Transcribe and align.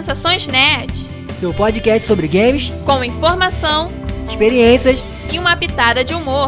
Sensações 0.00 0.46
Nerd. 0.46 1.10
Seu 1.36 1.52
podcast 1.52 2.08
sobre 2.08 2.26
games, 2.26 2.72
com 2.86 3.04
informação, 3.04 3.92
experiências 4.26 5.04
e 5.30 5.38
uma 5.38 5.54
pitada 5.54 6.02
de 6.02 6.14
humor. 6.14 6.46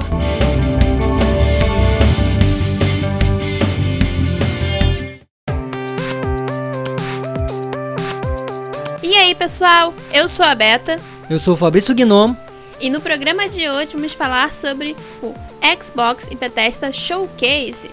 E 9.02 9.15
aí, 9.16 9.34
pessoal? 9.34 9.93
Eu 10.14 10.27
sou 10.30 10.46
a 10.46 10.55
Beta. 10.55 10.98
Eu 11.29 11.39
sou 11.39 11.53
o 11.53 11.57
Fabrício 11.57 11.95
Gnomo. 11.95 12.34
E 12.80 12.89
no 12.89 13.03
programa 13.03 13.50
de 13.50 13.69
hoje 13.69 13.93
vamos 13.93 14.14
falar 14.14 14.55
sobre 14.55 14.96
o 15.23 15.34
Xbox 15.79 16.27
e 16.32 16.37
Bethesda 16.37 16.91
Showcase. 16.91 17.91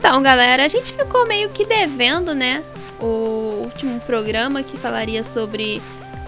Então, 0.00 0.22
galera, 0.22 0.64
a 0.64 0.68
gente 0.68 0.94
ficou 0.94 1.26
meio 1.26 1.50
que 1.50 1.66
devendo, 1.66 2.34
né? 2.34 2.64
O 2.98 3.64
último 3.66 4.00
programa 4.00 4.62
que 4.62 4.78
falaria 4.78 5.22
sobre 5.22 5.80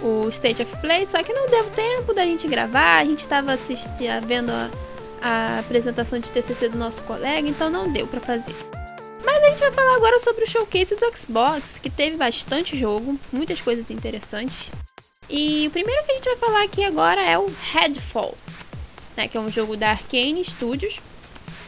o 0.03 0.29
State 0.29 0.61
of 0.61 0.77
Play, 0.77 1.07
só 1.07 1.23
que 1.23 1.33
não 1.33 1.49
deu 1.49 1.65
tempo 1.71 2.13
da 2.13 2.23
gente 2.23 2.47
gravar, 2.47 2.99
a 2.99 3.05
gente 3.05 3.21
estava 3.21 3.51
assistindo, 3.51 4.27
vendo 4.27 4.51
a, 4.51 4.71
a, 5.23 5.59
apresentação 5.61 6.19
de 6.19 6.31
TCC 6.31 6.69
do 6.69 6.77
nosso 6.77 7.03
colega, 7.05 7.49
então 7.49 7.71
não 7.71 7.91
deu 7.91 8.07
para 8.07 8.21
fazer. 8.21 8.55
Mas 9.25 9.43
a 9.43 9.49
gente 9.49 9.61
vai 9.61 9.73
falar 9.73 9.97
agora 9.97 10.21
sobre 10.21 10.45
o 10.45 10.47
showcase 10.47 10.95
do 10.95 11.17
Xbox, 11.17 11.79
que 11.79 11.89
teve 11.89 12.19
bastante 12.19 12.77
jogo, 12.77 13.19
muitas 13.33 13.63
coisas 13.63 13.91
interessantes. 13.91 14.71
E 15.31 15.67
o 15.67 15.71
primeiro 15.71 16.05
que 16.05 16.13
a 16.13 16.15
gente 16.15 16.29
vai 16.29 16.37
falar 16.37 16.63
aqui 16.65 16.85
agora 16.85 17.23
é 17.23 17.39
o 17.39 17.51
Headfall, 17.73 18.35
né, 19.17 19.27
que 19.29 19.39
é 19.39 19.41
um 19.41 19.49
jogo 19.49 19.79
da 19.79 19.93
Arkane 19.93 20.45
Studios, 20.45 21.01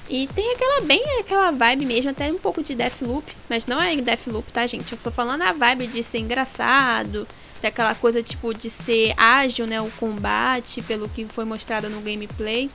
e 0.08 0.26
tem 0.28 0.52
aquela 0.52 0.80
bem 0.82 1.02
aquela 1.20 1.50
vibe 1.50 1.86
mesmo, 1.86 2.10
até 2.10 2.30
um 2.30 2.38
pouco 2.38 2.62
de 2.62 2.74
Deathloop, 2.74 3.24
mas 3.48 3.66
não 3.66 3.80
é 3.80 3.96
Deathloop, 3.96 4.50
tá, 4.52 4.66
gente? 4.66 4.92
Eu 4.92 4.98
tô 4.98 5.10
falando 5.10 5.42
a 5.42 5.52
vibe 5.52 5.86
de 5.86 6.02
ser 6.02 6.18
engraçado, 6.18 7.26
aquela 7.66 7.94
coisa 7.94 8.22
tipo 8.22 8.52
de 8.52 8.68
ser 8.68 9.14
ágil, 9.16 9.66
né, 9.66 9.80
o 9.80 9.90
combate, 9.92 10.82
pelo 10.82 11.08
que 11.08 11.24
foi 11.26 11.44
mostrado 11.44 11.88
no 11.88 12.00
gameplay. 12.00 12.70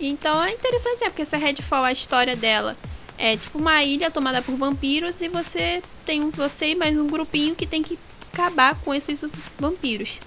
Então 0.00 0.42
é 0.42 0.52
interessante, 0.52 1.00
né, 1.02 1.08
porque 1.08 1.22
essa 1.22 1.36
Redfall, 1.36 1.84
a 1.84 1.92
história 1.92 2.36
dela 2.36 2.76
é 3.16 3.36
tipo 3.36 3.58
uma 3.58 3.82
ilha 3.82 4.10
tomada 4.10 4.40
por 4.40 4.54
vampiros 4.54 5.20
e 5.22 5.28
você 5.28 5.82
tem 6.04 6.30
você 6.30 6.72
e 6.72 6.74
mais 6.74 6.96
um 6.96 7.06
grupinho 7.06 7.54
que 7.54 7.66
tem 7.66 7.82
que 7.82 7.98
acabar 8.32 8.76
com 8.76 8.94
esses 8.94 9.24
vampiros. 9.58 10.20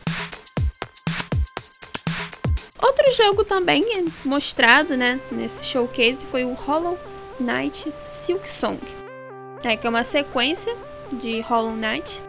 Outro 2.82 3.12
jogo 3.12 3.44
também 3.44 3.86
mostrado 4.26 4.98
né, 4.98 5.20
nesse 5.32 5.66
showcase 5.66 6.26
foi 6.26 6.44
o 6.44 6.54
Hollow 6.54 6.98
Knight 7.40 7.94
Silk 8.00 8.50
Song, 8.50 8.80
é, 9.64 9.76
que 9.78 9.86
é 9.86 9.90
uma 9.90 10.04
sequência 10.04 10.76
de 11.14 11.42
Hollow 11.42 11.76
Knight. 11.76 12.22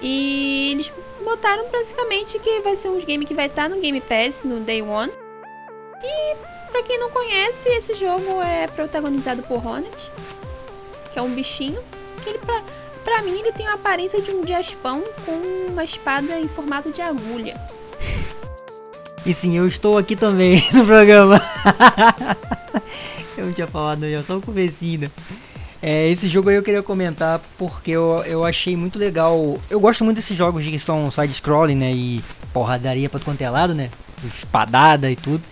E 0.00 0.72
eles 0.72 0.92
botaram 1.22 1.70
basicamente 1.70 2.38
que 2.38 2.60
vai 2.60 2.74
ser 2.74 2.88
um 2.88 2.98
game 2.98 3.24
que 3.24 3.34
vai 3.34 3.46
estar 3.46 3.68
no 3.68 3.78
Game 3.80 4.00
Pass 4.00 4.44
no 4.44 4.60
Day 4.60 4.82
One. 4.82 5.12
E 6.02 6.36
para 6.70 6.82
quem 6.82 6.98
não 6.98 7.10
conhece, 7.10 7.68
esse 7.68 7.94
jogo 7.94 8.40
é 8.42 8.66
protagonizado 8.66 9.42
por 9.42 9.64
Hornet, 9.64 10.10
que 11.12 11.18
é 11.18 11.22
um 11.22 11.30
bichinho 11.30 11.82
que 12.22 12.30
ele 12.30 12.38
pra, 12.38 12.62
pra 13.04 13.22
mim 13.22 13.38
ele 13.38 13.52
tem 13.52 13.66
a 13.66 13.74
aparência 13.74 14.20
de 14.22 14.30
um 14.30 14.42
diaspão 14.42 15.02
com 15.26 15.32
uma 15.70 15.84
espada 15.84 16.40
em 16.40 16.48
formato 16.48 16.90
de 16.90 17.02
agulha. 17.02 17.60
E 19.24 19.32
sim, 19.32 19.56
eu 19.56 19.66
estou 19.66 19.96
aqui 19.96 20.16
também 20.16 20.60
no 20.74 20.84
programa. 20.84 21.40
eu 23.36 23.46
não 23.46 23.52
tinha 23.52 23.66
falado, 23.66 24.04
eu 24.04 24.22
só 24.22 24.36
o 24.36 24.40
comecinho. 24.40 25.10
É, 25.80 26.08
esse 26.08 26.28
jogo 26.28 26.48
aí 26.48 26.56
eu 26.56 26.62
queria 26.62 26.82
comentar 26.82 27.40
porque 27.58 27.90
eu, 27.92 28.22
eu 28.24 28.44
achei 28.44 28.76
muito 28.76 28.98
legal. 28.98 29.60
Eu 29.68 29.80
gosto 29.80 30.04
muito 30.04 30.16
desses 30.16 30.36
jogos 30.36 30.64
que 30.64 30.78
são 30.78 31.10
side-scrolling, 31.10 31.74
né? 31.74 31.92
E 31.92 32.22
porradaria 32.52 33.08
pra 33.08 33.20
quanto 33.20 33.42
é 33.42 33.50
lado, 33.50 33.74
né? 33.74 33.90
Espadada 34.24 35.10
e 35.10 35.16
tudo. 35.16 35.42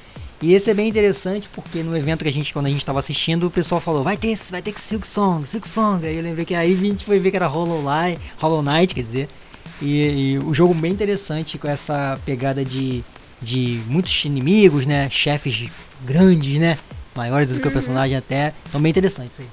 E 0.42 0.54
esse 0.54 0.70
é 0.70 0.74
bem 0.74 0.88
interessante 0.88 1.48
porque 1.52 1.82
no 1.82 1.96
evento 1.96 2.22
que 2.22 2.28
a 2.28 2.32
gente, 2.32 2.52
quando 2.52 2.66
a 2.66 2.70
gente 2.70 2.86
tava 2.86 2.98
assistindo, 2.98 3.46
o 3.46 3.50
pessoal 3.50 3.80
falou: 3.80 4.02
vai 4.02 4.16
ter, 4.16 4.34
vai 4.50 4.62
ter 4.62 4.72
que 4.72 4.80
Silk 4.80 5.06
Song, 5.06 5.46
Silk 5.46 5.68
Song. 5.68 6.06
Aí 6.06 6.16
eu 6.16 6.22
lembrei 6.22 6.44
que 6.44 6.54
aí 6.54 6.72
a 6.72 6.76
gente 6.76 7.04
foi 7.04 7.18
ver 7.18 7.30
que 7.30 7.36
era 7.36 7.46
Hollow, 7.46 7.82
Light, 7.82 8.20
Hollow 8.38 8.62
Knight, 8.62 8.94
quer 8.94 9.02
dizer. 9.02 9.28
E, 9.82 10.34
e 10.34 10.38
o 10.38 10.54
jogo 10.54 10.74
bem 10.74 10.92
interessante 10.92 11.58
com 11.58 11.68
essa 11.68 12.18
pegada 12.24 12.64
de 12.64 13.02
de 13.40 13.82
muitos 13.86 14.24
inimigos, 14.24 14.86
né? 14.86 15.08
Chefes 15.10 15.70
grandes, 16.02 16.58
né? 16.58 16.78
Maiores 17.14 17.50
do 17.50 17.56
que 17.56 17.66
uhum. 17.66 17.70
o 17.70 17.72
personagem 17.72 18.16
até. 18.16 18.54
Então 18.68 18.80
bem 18.80 18.90
interessante 18.90 19.32
isso 19.32 19.42
aí. 19.42 19.48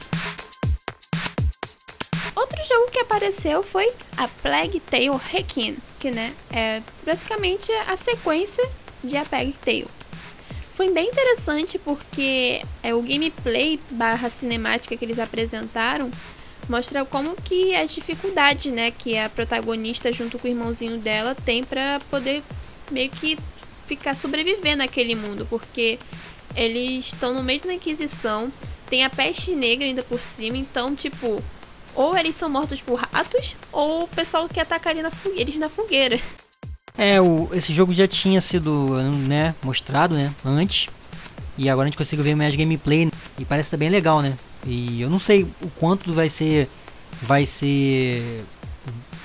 Outro 2.36 2.58
jogo 2.68 2.92
que 2.92 3.00
apareceu 3.00 3.64
foi 3.64 3.92
a 4.16 4.28
Plague 4.28 4.80
Tale 4.80 5.10
Requiem, 5.32 5.78
que 6.00 6.12
né, 6.12 6.34
é 6.52 6.82
basicamente 7.06 7.72
a 7.88 7.96
sequência 7.96 8.68
de 9.04 9.18
A 9.18 9.26
Plague 9.26 9.54
Tale. 9.54 9.88
Foi 10.74 10.92
bem 10.92 11.08
interessante 11.08 11.80
porque 11.80 12.62
é 12.84 12.94
o 12.94 13.02
gameplay 13.02 13.80
barra 13.90 14.30
cinemática 14.30 14.96
que 14.96 15.04
eles 15.04 15.18
apresentaram 15.18 16.12
mostra 16.70 17.06
como 17.06 17.36
que 17.36 17.76
a 17.76 17.86
dificuldade, 17.86 18.72
né, 18.72 18.92
que 18.92 19.18
a 19.18 19.30
protagonista 19.30 20.12
junto 20.12 20.38
com 20.38 20.48
o 20.48 20.52
irmãozinho 20.52 20.98
dela 20.98 21.34
tem 21.34 21.64
para 21.64 22.00
poder 22.10 22.44
meio 22.92 23.10
que 23.10 23.38
ficar 23.88 24.16
sobreviver 24.16 24.76
naquele 24.76 25.16
mundo, 25.16 25.48
porque 25.50 25.98
eles 26.56 27.06
estão 27.06 27.34
no 27.34 27.44
meio 27.44 27.60
de 27.62 27.68
uma 27.68 27.74
inquisição, 27.74 28.52
tem 28.90 29.04
a 29.04 29.10
peste 29.10 29.56
negra 29.56 29.86
ainda 29.86 30.04
por 30.04 30.20
cima, 30.20 30.58
então, 30.58 30.96
tipo, 30.96 31.42
ou 31.96 32.18
eles 32.18 32.36
são 32.36 32.50
mortos 32.50 32.82
por 32.82 33.00
ratos, 33.00 33.56
ou 33.72 34.04
o 34.04 34.08
pessoal 34.08 34.48
quer 34.48 34.62
atacar 34.62 34.94
na 34.96 35.12
eles 35.36 35.56
na 35.56 35.70
fogueira. 35.70 36.20
É, 36.98 37.22
o, 37.22 37.48
esse 37.54 37.72
jogo 37.72 37.94
já 37.94 38.08
tinha 38.08 38.42
sido, 38.42 39.02
né, 39.28 39.56
mostrado, 39.64 40.16
né, 40.16 40.34
antes. 40.44 40.90
E 41.58 41.70
agora 41.70 41.88
a 41.88 41.90
gente 41.90 41.98
conseguiu 41.98 42.24
ver 42.24 42.36
mais 42.36 42.56
gameplay 42.56 43.12
e 43.38 43.46
parece 43.46 43.70
ser 43.70 43.78
bem 43.78 43.90
legal, 43.90 44.22
né? 44.22 44.38
E 44.66 45.02
eu 45.02 45.10
não 45.10 45.18
sei 45.18 45.44
o 45.44 45.70
quanto 45.80 46.14
vai 46.14 46.30
ser 46.30 46.70
vai 47.22 47.46
ser 47.46 48.44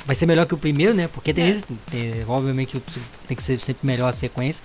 vai 0.04 0.14
ser 0.16 0.26
melhor 0.26 0.46
que 0.46 0.54
o 0.54 0.58
primeiro, 0.58 0.94
né? 0.94 1.08
Porque 1.08 1.32
tem, 1.32 1.44
é. 1.44 1.60
tem 1.90 2.24
obviamente 2.26 2.80
tem 3.26 3.36
que 3.36 3.42
ser 3.42 3.60
sempre 3.60 3.86
melhor 3.86 4.08
a 4.08 4.12
sequência. 4.12 4.64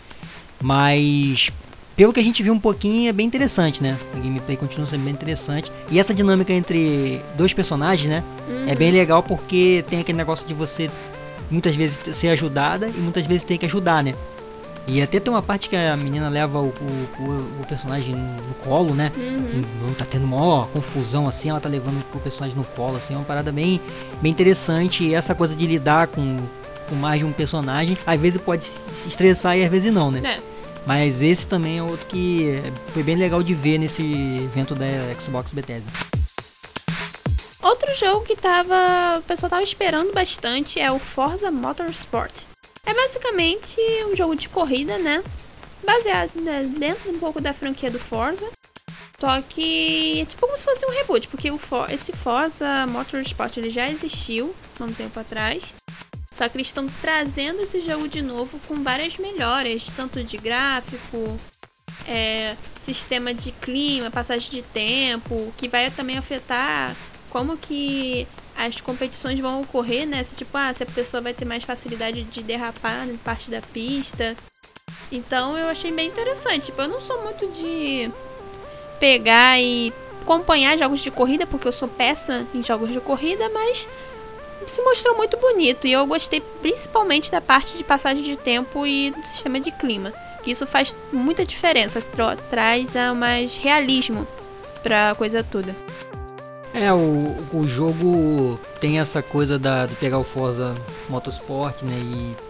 Mas 0.62 1.52
pelo 1.96 2.14
que 2.14 2.20
a 2.20 2.24
gente 2.24 2.44
viu 2.44 2.54
um 2.54 2.60
pouquinho 2.60 3.10
é 3.10 3.12
bem 3.14 3.26
interessante, 3.26 3.82
né? 3.82 3.98
A 4.16 4.20
gameplay 4.20 4.56
continua 4.56 4.86
sendo 4.86 5.04
bem 5.04 5.14
interessante. 5.14 5.72
E 5.90 6.00
essa 6.00 6.14
dinâmica 6.14 6.54
entre 6.54 7.22
dois 7.36 7.54
personagens, 7.54 8.08
né? 8.08 8.24
Uhum. 8.48 8.70
É 8.70 8.76
bem 8.76 8.90
uhum. 8.90 8.96
legal 8.96 9.24
porque 9.24 9.84
tem 9.90 10.00
aquele 10.00 10.18
negócio 10.18 10.48
de 10.48 10.54
você 10.54 10.90
muitas 11.50 11.76
vezes 11.76 12.00
ser 12.16 12.30
ajudada 12.30 12.88
e 12.88 13.00
muitas 13.00 13.26
vezes 13.26 13.44
ter 13.44 13.58
que 13.58 13.66
ajudar, 13.66 14.04
né? 14.04 14.14
E 14.88 15.02
até 15.02 15.20
tem 15.20 15.32
uma 15.34 15.42
parte 15.42 15.70
que 15.70 15.76
a 15.76 15.98
menina 15.98 16.30
leva 16.30 16.60
o, 16.60 16.68
o, 16.68 17.62
o 17.62 17.68
personagem 17.68 18.16
no 18.16 18.54
colo, 18.64 18.94
né? 18.96 19.12
Uhum. 19.18 19.64
Não 19.82 19.94
tá 19.94 20.06
tendo 20.06 20.26
uma 20.26 20.66
confusão 20.68 21.28
assim, 21.28 21.50
ela 21.50 21.60
tá 21.60 21.68
levando 21.68 22.02
o 22.14 22.20
personagem 22.20 22.56
no 22.56 22.64
colo, 22.64 22.96
assim, 22.96 23.14
é 23.14 23.18
uma 23.18 23.26
parada 23.26 23.52
bem, 23.52 23.82
bem 24.22 24.32
interessante. 24.32 25.04
E 25.04 25.14
essa 25.14 25.36
coisa 25.36 25.54
de 25.54 25.68
lidar 25.68 26.08
com, 26.08 26.38
com 26.88 26.96
mais 26.96 27.20
de 27.20 27.26
um 27.26 27.34
personagem, 27.34 27.98
às 28.06 28.20
vezes 28.20 28.40
pode 28.42 28.64
se 28.64 29.10
estressar 29.10 29.58
e 29.58 29.64
às 29.66 29.70
vezes 29.70 29.94
não, 29.94 30.10
né? 30.10 30.22
É. 30.24 30.40
Mas 30.86 31.22
esse 31.22 31.46
também 31.46 31.80
é 31.80 31.84
outro 31.84 32.06
que 32.06 32.64
foi 32.94 33.04
bem 33.04 33.18
legal 33.18 33.44
de 33.44 33.54
ver 33.54 33.78
nesse 33.78 34.02
evento 34.02 34.74
da 34.74 34.86
Xbox 35.20 35.52
Bethesda. 35.52 35.92
Outro 37.62 37.94
jogo 37.94 38.22
que 38.22 38.38
tava, 38.38 39.20
o 39.20 39.22
pessoal 39.24 39.50
tava 39.50 39.64
esperando 39.64 40.14
bastante 40.14 40.80
é 40.80 40.90
o 40.90 40.98
Forza 40.98 41.52
Motorsport. 41.52 42.46
É 42.88 42.94
basicamente 42.94 43.78
um 44.10 44.16
jogo 44.16 44.34
de 44.34 44.48
corrida, 44.48 44.98
né? 44.98 45.22
Baseado 45.84 46.32
né, 46.36 46.64
dentro 46.64 47.12
um 47.12 47.20
pouco 47.20 47.42
da 47.42 47.54
franquia 47.54 47.92
do 47.92 48.00
Forza. 48.00 48.50
Só 49.20 49.42
que 49.42 50.22
é 50.22 50.26
tipo 50.26 50.40
como 50.40 50.58
se 50.58 50.64
fosse 50.64 50.86
um 50.86 50.92
reboot, 50.92 51.28
porque 51.28 51.52
o 51.52 51.58
For 51.58 51.92
esse 51.92 52.14
Forza 52.14 52.88
Motorsport 52.88 53.58
ele 53.58 53.70
já 53.70 53.90
existiu 53.90 54.56
há 54.80 54.86
um 54.86 54.94
tempo 54.94 55.20
atrás. 55.20 55.74
Só 56.32 56.48
que 56.48 56.56
eles 56.56 56.68
estão 56.68 56.88
trazendo 57.02 57.62
esse 57.62 57.82
jogo 57.82 58.08
de 58.08 58.22
novo 58.22 58.58
com 58.68 58.82
várias 58.82 59.18
melhoras, 59.18 59.88
tanto 59.88 60.24
de 60.24 60.38
gráfico, 60.38 61.38
é, 62.08 62.56
sistema 62.80 63.34
de 63.34 63.52
clima, 63.52 64.10
passagem 64.10 64.50
de 64.50 64.62
tempo, 64.62 65.52
que 65.58 65.68
vai 65.68 65.92
também 65.92 66.18
afetar 66.18 66.96
como 67.30 67.58
que 67.58 68.26
as 68.58 68.82
competições 68.82 69.40
vão 69.40 69.62
ocorrer, 69.62 70.08
né? 70.08 70.24
Se, 70.24 70.36
tipo, 70.36 70.58
ah, 70.58 70.74
se 70.74 70.84
a 70.84 70.86
pessoa 70.86 71.22
vai 71.22 71.34
ter 71.34 71.46
mais 71.46 71.64
facilidade 71.64 72.24
de 72.24 72.42
derrapar 72.42 73.08
em 73.08 73.18
parte 73.18 73.52
da 73.52 73.62
pista. 73.62 74.36
Então 75.12 75.58
eu 75.58 75.68
achei 75.68 75.92
bem 75.92 76.08
interessante. 76.08 76.68
Tipo, 76.68 76.82
eu 76.82 76.88
não 76.88 77.00
sou 77.00 77.24
muito 77.24 77.48
de 77.48 78.12
pegar 79.00 79.60
e 79.62 79.94
acompanhar 80.22 80.78
jogos 80.78 81.02
de 81.02 81.12
corrida, 81.12 81.46
porque 81.46 81.68
eu 81.68 81.72
sou 81.72 81.88
péssima 81.88 82.46
em 82.54 82.64
jogos 82.64 82.92
de 82.92 83.00
corrida, 83.00 83.48
mas 83.50 83.88
se 84.66 84.82
mostrou 84.82 85.16
muito 85.16 85.38
bonito 85.38 85.88
e 85.88 85.94
eu 85.94 86.06
gostei 86.06 86.42
principalmente 86.62 87.32
da 87.32 87.40
parte 87.40 87.78
de 87.78 87.84
passagem 87.84 88.24
de 88.24 88.36
tempo 88.36 88.86
e 88.86 89.12
do 89.12 89.26
sistema 89.26 89.60
de 89.60 89.72
clima, 89.72 90.12
que 90.44 90.52
isso 90.52 90.68
faz 90.68 90.96
muita 91.14 91.46
diferença, 91.46 92.04
traz 92.50 92.94
mais 93.16 93.58
realismo 93.58 94.28
para 94.84 95.16
coisa 95.16 95.44
toda. 95.44 95.74
É, 96.80 96.94
o, 96.94 97.36
o 97.54 97.68
jogo 97.68 98.60
tem 98.80 99.00
essa 99.00 99.22
coisa 99.22 99.58
da, 99.58 99.86
de 99.88 99.96
pegar 99.96 100.20
o 100.20 100.24
Forza 100.24 100.76
Motorsport, 101.10 101.82
né? 101.82 101.94
E 102.00 102.48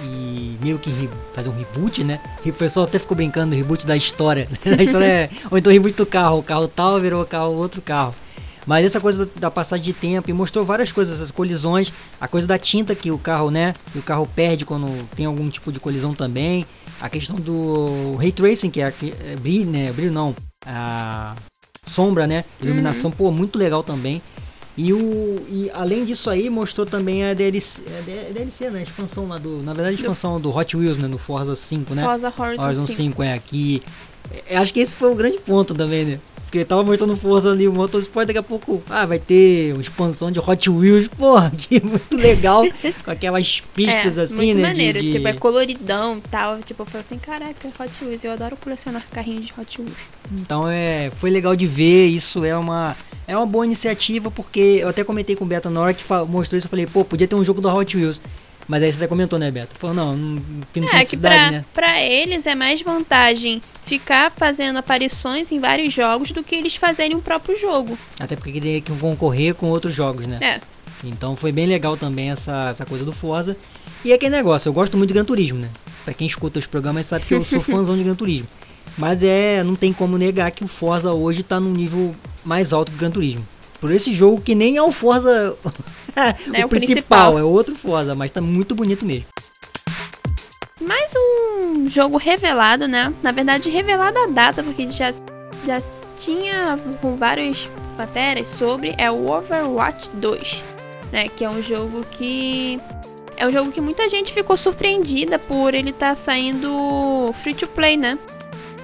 e 0.00 0.58
meio 0.62 0.78
que 0.78 1.08
fazer 1.34 1.48
um 1.48 1.56
reboot, 1.56 2.04
né? 2.04 2.20
E 2.44 2.50
o 2.50 2.52
pessoal 2.52 2.86
até 2.86 2.98
ficou 2.98 3.16
brincando 3.16 3.50
do 3.50 3.56
reboot 3.56 3.86
da 3.86 3.96
história. 3.96 4.46
a 4.78 4.82
história 4.82 5.06
é, 5.06 5.30
ou 5.50 5.56
então 5.56 5.72
reboot 5.72 5.94
do 5.94 6.04
carro, 6.04 6.38
o 6.38 6.42
carro 6.42 6.68
tal 6.68 7.00
virou 7.00 7.24
carro 7.24 7.54
outro 7.54 7.80
carro. 7.80 8.14
Mas 8.66 8.84
essa 8.84 9.00
coisa 9.00 9.30
da 9.36 9.50
passagem 9.50 9.84
de 9.84 9.92
tempo 9.92 10.28
e 10.28 10.32
mostrou 10.32 10.64
várias 10.64 10.90
coisas, 10.90 11.14
essas 11.14 11.30
colisões, 11.30 11.92
a 12.20 12.26
coisa 12.26 12.48
da 12.48 12.58
tinta 12.58 12.96
que 12.96 13.12
o 13.12 13.18
carro, 13.18 13.48
né, 13.48 13.72
o 13.94 14.02
carro 14.02 14.28
perde 14.34 14.64
quando 14.64 15.08
tem 15.14 15.24
algum 15.24 15.48
tipo 15.48 15.70
de 15.70 15.78
colisão 15.78 16.12
também, 16.12 16.66
a 17.00 17.08
questão 17.08 17.36
do 17.36 18.16
ray 18.16 18.32
tracing 18.32 18.68
que 18.68 18.80
é, 18.80 18.92
é 19.24 19.36
brilho, 19.36 19.70
né, 19.70 19.92
brilho 19.92 20.12
não, 20.12 20.34
a 20.66 21.36
sombra, 21.86 22.26
né, 22.26 22.44
iluminação, 22.60 23.10
uhum. 23.10 23.16
pô, 23.16 23.30
muito 23.30 23.58
legal 23.58 23.82
também. 23.82 24.20
E, 24.76 24.92
o, 24.92 25.46
e 25.48 25.70
além 25.72 26.04
disso 26.04 26.28
aí, 26.28 26.50
mostrou 26.50 26.86
também 26.86 27.24
a 27.24 27.32
DLC, 27.32 27.82
a 27.98 28.30
DLC 28.30 28.68
né? 28.68 28.80
A 28.80 28.82
expansão 28.82 29.26
lá 29.26 29.38
do. 29.38 29.62
Na 29.62 29.72
verdade, 29.72 29.96
a 29.96 30.00
expansão 30.00 30.38
do 30.38 30.54
Hot 30.54 30.76
Wheels, 30.76 30.98
né? 30.98 31.08
No 31.08 31.16
Forza 31.16 31.56
5, 31.56 31.94
né? 31.94 32.04
Forza 32.04 32.30
Horizon, 32.36 32.64
Horizon 32.66 32.86
5. 32.86 32.96
5. 32.96 33.22
é 33.22 33.32
aqui. 33.32 33.82
É, 34.48 34.56
acho 34.56 34.72
que 34.72 34.80
esse 34.80 34.94
foi 34.94 35.10
o 35.10 35.14
grande 35.14 35.38
ponto 35.38 35.74
também, 35.74 36.04
né? 36.04 36.20
Porque 36.46 36.64
tava 36.64 36.84
mostrando 36.84 37.16
força 37.16 37.50
ali 37.50 37.66
o 37.66 37.72
Motorsport, 37.72 38.26
daqui 38.26 38.38
a 38.38 38.42
pouco, 38.42 38.80
ah, 38.88 39.04
vai 39.04 39.18
ter 39.18 39.72
uma 39.72 39.80
expansão 39.80 40.30
de 40.30 40.38
Hot 40.38 40.70
Wheels, 40.70 41.08
porra, 41.08 41.50
que 41.58 41.82
muito 41.84 42.16
legal, 42.16 42.62
com 43.04 43.10
aquelas 43.10 43.60
pistas 43.74 44.16
é, 44.16 44.22
assim, 44.22 44.34
muito 44.36 44.56
né? 44.56 44.68
maneiro, 44.68 45.00
de, 45.00 45.10
tipo, 45.10 45.26
é 45.26 45.32
coloridão 45.32 46.18
e 46.18 46.20
tal, 46.30 46.58
tipo, 46.62 46.82
eu 46.82 46.86
falei 46.86 47.00
assim, 47.00 47.18
caraca, 47.18 47.68
Hot 47.68 48.04
Wheels, 48.04 48.22
eu 48.22 48.30
adoro 48.30 48.56
colecionar 48.56 49.04
carrinhos 49.10 49.46
de 49.46 49.54
Hot 49.58 49.80
Wheels. 49.80 49.98
Então, 50.32 50.68
é, 50.68 51.10
foi 51.18 51.30
legal 51.30 51.56
de 51.56 51.66
ver, 51.66 52.06
isso 52.06 52.44
é 52.44 52.56
uma, 52.56 52.96
é 53.26 53.36
uma 53.36 53.46
boa 53.46 53.66
iniciativa, 53.66 54.30
porque 54.30 54.78
eu 54.80 54.88
até 54.88 55.02
comentei 55.02 55.34
com 55.34 55.44
o 55.44 55.48
Beto 55.48 55.68
na 55.68 55.80
hora 55.80 55.94
que 55.94 56.04
mostrou 56.28 56.56
isso, 56.56 56.68
eu 56.68 56.70
falei, 56.70 56.86
pô, 56.86 57.04
podia 57.04 57.26
ter 57.26 57.34
um 57.34 57.44
jogo 57.44 57.60
do 57.60 57.68
Hot 57.68 57.96
Wheels, 57.96 58.20
mas 58.68 58.82
aí 58.82 58.90
você 58.90 58.98
até 58.98 59.06
comentou, 59.06 59.38
né, 59.38 59.50
Beto? 59.50 59.78
Falou, 59.78 59.94
não, 59.94 60.16
não, 60.16 60.42
não 60.74 60.88
é, 60.92 61.04
que 61.04 61.16
pra, 61.16 61.50
né? 61.50 61.64
pra 61.72 62.02
eles 62.02 62.46
é 62.46 62.54
mais 62.54 62.82
vantagem 62.82 63.62
ficar 63.84 64.32
fazendo 64.36 64.78
aparições 64.78 65.52
em 65.52 65.60
vários 65.60 65.92
jogos 65.92 66.32
do 66.32 66.42
que 66.42 66.56
eles 66.56 66.74
fazerem 66.74 67.16
o 67.16 67.22
próprio 67.22 67.58
jogo. 67.58 67.96
Até 68.18 68.34
porque 68.34 68.60
que 68.80 68.92
concorrer 68.98 69.54
com 69.54 69.70
outros 69.70 69.94
jogos, 69.94 70.26
né? 70.26 70.38
É. 70.40 70.60
Então 71.04 71.36
foi 71.36 71.52
bem 71.52 71.66
legal 71.66 71.96
também 71.96 72.30
essa, 72.30 72.70
essa 72.70 72.84
coisa 72.84 73.04
do 73.04 73.12
Forza. 73.12 73.56
E 74.04 74.12
aquele 74.12 74.34
negócio, 74.34 74.68
eu 74.68 74.72
gosto 74.72 74.96
muito 74.96 75.08
de 75.08 75.14
Gran 75.14 75.24
Turismo, 75.24 75.60
né? 75.60 75.70
Pra 76.04 76.12
quem 76.12 76.26
escuta 76.26 76.58
os 76.58 76.66
programas 76.66 77.06
sabe 77.06 77.24
que 77.24 77.34
eu 77.34 77.44
sou 77.44 77.60
fãzão 77.62 77.96
de 77.96 78.02
Gran 78.02 78.14
Turismo. 78.14 78.48
Mas 78.98 79.22
é, 79.22 79.62
não 79.62 79.76
tem 79.76 79.92
como 79.92 80.16
negar 80.18 80.50
que 80.50 80.64
o 80.64 80.68
Forza 80.68 81.12
hoje 81.12 81.42
tá 81.42 81.60
num 81.60 81.72
nível 81.72 82.14
mais 82.44 82.72
alto 82.72 82.90
que 82.90 82.96
o 82.96 83.00
Gran 83.00 83.10
Turismo. 83.10 83.46
Por 83.80 83.92
esse 83.92 84.12
jogo 84.12 84.40
que 84.40 84.54
nem 84.54 84.76
é 84.76 84.82
o 84.82 84.90
Forza 84.90 85.56
é 86.52 86.62
o, 86.62 86.66
o 86.66 86.68
principal, 86.68 86.70
principal, 86.70 87.38
é 87.38 87.42
outro 87.42 87.74
Forza, 87.74 88.14
mas 88.14 88.30
tá 88.30 88.40
muito 88.40 88.74
bonito 88.74 89.04
mesmo. 89.04 89.26
Mais 90.80 91.12
um 91.16 91.88
jogo 91.88 92.16
revelado, 92.16 92.86
né? 92.86 93.12
Na 93.22 93.32
verdade, 93.32 93.70
revelada 93.70 94.24
a 94.24 94.26
data, 94.26 94.62
porque 94.62 94.88
já, 94.90 95.12
já 95.66 95.78
tinha 96.16 96.78
com 97.00 97.16
várias 97.16 97.70
matérias 97.96 98.48
sobre, 98.48 98.94
é 98.98 99.10
o 99.10 99.30
Overwatch 99.30 100.10
2, 100.14 100.64
né? 101.12 101.28
Que 101.28 101.44
é 101.44 101.50
um 101.50 101.62
jogo 101.62 102.04
que. 102.10 102.80
É 103.38 103.46
um 103.46 103.50
jogo 103.50 103.70
que 103.70 103.80
muita 103.80 104.08
gente 104.08 104.32
ficou 104.32 104.56
surpreendida 104.56 105.38
por 105.38 105.74
ele 105.74 105.90
estar 105.90 106.10
tá 106.10 106.14
saindo 106.14 107.30
free 107.34 107.54
to 107.54 107.66
play, 107.66 107.96
né? 107.96 108.18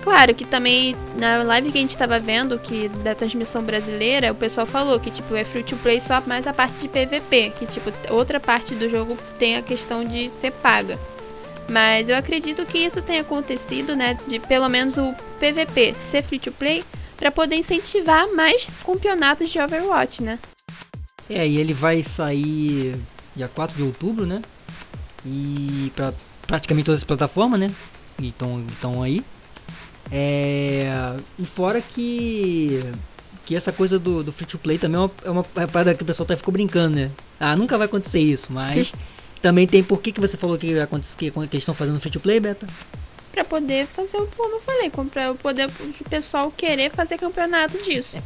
Claro 0.02 0.34
que 0.34 0.44
também 0.44 0.96
na 1.16 1.44
live 1.44 1.70
que 1.70 1.78
a 1.78 1.80
gente 1.80 1.96
tava 1.96 2.18
vendo, 2.18 2.58
que 2.58 2.88
da 2.88 3.14
transmissão 3.14 3.62
brasileira, 3.62 4.32
o 4.32 4.34
pessoal 4.34 4.66
falou 4.66 4.98
que 4.98 5.10
tipo 5.10 5.34
é 5.36 5.44
free 5.44 5.62
to 5.62 5.76
play 5.76 6.00
só 6.00 6.20
mais 6.26 6.44
a 6.46 6.52
parte 6.52 6.80
de 6.80 6.88
PVP, 6.88 7.52
que 7.56 7.66
tipo 7.66 7.92
outra 8.10 8.40
parte 8.40 8.74
do 8.74 8.88
jogo 8.88 9.16
tem 9.38 9.56
a 9.56 9.62
questão 9.62 10.04
de 10.04 10.28
ser 10.28 10.50
paga. 10.50 10.98
Mas 11.70 12.08
eu 12.08 12.16
acredito 12.16 12.66
que 12.66 12.78
isso 12.78 13.00
tenha 13.00 13.20
acontecido, 13.20 13.94
né, 13.94 14.18
de 14.26 14.40
pelo 14.40 14.68
menos 14.68 14.98
o 14.98 15.14
PVP 15.38 15.94
ser 15.96 16.22
free 16.22 16.40
to 16.40 16.50
play 16.50 16.84
para 17.16 17.30
poder 17.30 17.54
incentivar 17.54 18.26
mais 18.34 18.68
campeonatos 18.84 19.50
de 19.50 19.60
Overwatch, 19.60 20.24
né? 20.24 20.40
É, 21.30 21.46
e 21.46 21.58
ele 21.58 21.72
vai 21.72 22.02
sair 22.02 22.96
dia 23.36 23.46
4 23.46 23.76
de 23.76 23.84
outubro, 23.84 24.26
né? 24.26 24.42
E 25.24 25.92
para 25.94 26.12
praticamente 26.44 26.86
todas 26.86 26.98
as 26.98 27.04
plataformas, 27.04 27.60
né? 27.60 27.72
Então 28.20 29.00
aí. 29.00 29.22
É, 30.10 31.14
e 31.38 31.44
fora 31.44 31.80
que 31.80 32.82
que 33.44 33.56
essa 33.56 33.72
coisa 33.72 33.98
do, 33.98 34.22
do 34.22 34.32
free 34.32 34.46
to 34.46 34.58
play 34.58 34.78
também 34.78 34.96
é 34.96 35.00
uma, 35.00 35.10
é 35.24 35.30
uma 35.30 35.42
parada 35.42 35.94
que 35.94 36.02
o 36.02 36.06
pessoal 36.06 36.24
até 36.24 36.36
ficou 36.36 36.52
brincando, 36.52 36.96
né? 36.96 37.10
Ah, 37.40 37.56
nunca 37.56 37.76
vai 37.76 37.86
acontecer 37.86 38.20
isso, 38.20 38.52
mas 38.52 38.92
também 39.42 39.66
tem 39.66 39.82
por 39.82 40.00
que, 40.00 40.12
que 40.12 40.20
você 40.20 40.36
falou 40.36 40.56
que, 40.56 40.78
acontece, 40.78 41.16
que, 41.16 41.30
que 41.30 41.38
eles 41.38 41.54
estão 41.54 41.74
fazendo 41.74 42.00
free 42.00 42.10
to 42.10 42.20
play, 42.20 42.38
Beta? 42.38 42.66
Pra 43.32 43.44
poder 43.44 43.86
fazer, 43.86 44.18
como 44.36 44.54
eu 44.54 44.60
falei, 44.60 44.90
pra 44.90 45.34
poder 45.34 45.68
o 45.68 46.04
pessoal 46.08 46.52
querer 46.52 46.90
fazer 46.90 47.18
campeonato 47.18 47.78
disso. 47.78 48.22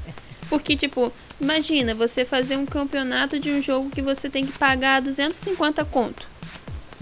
Porque, 0.48 0.76
tipo, 0.76 1.12
imagina 1.40 1.94
você 1.94 2.24
fazer 2.24 2.56
um 2.56 2.66
campeonato 2.66 3.38
de 3.38 3.50
um 3.50 3.62
jogo 3.62 3.88
que 3.90 4.02
você 4.02 4.28
tem 4.28 4.44
que 4.44 4.52
pagar 4.52 5.00
250 5.00 5.84
conto. 5.86 6.28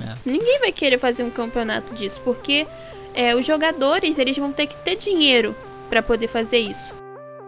É. 0.01 0.15
Ninguém 0.25 0.59
vai 0.61 0.73
querer 0.73 0.99
fazer 0.99 1.25
um 1.25 1.31
campeonato 1.31 1.95
disso, 1.95 2.21
porque 2.25 2.67
é, 3.15 3.35
os 3.35 3.47
jogadores 3.47 4.19
eles 4.19 4.37
vão 4.37 4.53
ter 4.53 4.67
que 4.67 4.77
ter 4.79 4.97
dinheiro 4.97 5.55
para 5.89 6.03
poder 6.03 6.29
fazer 6.29 6.59
isso. 6.59 6.93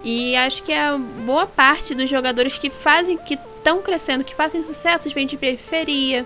E 0.04 0.36
acho 0.36 0.62
que 0.62 0.72
a 0.72 0.96
boa 0.96 1.46
parte 1.46 1.94
dos 1.94 2.08
jogadores 2.08 2.56
que 2.56 2.70
fazem, 2.70 3.18
que 3.18 3.34
estão 3.34 3.82
crescendo, 3.82 4.22
que 4.22 4.34
fazem 4.34 4.62
sucesso, 4.62 5.08
vem 5.10 5.26
de 5.26 5.36
periferia. 5.36 6.24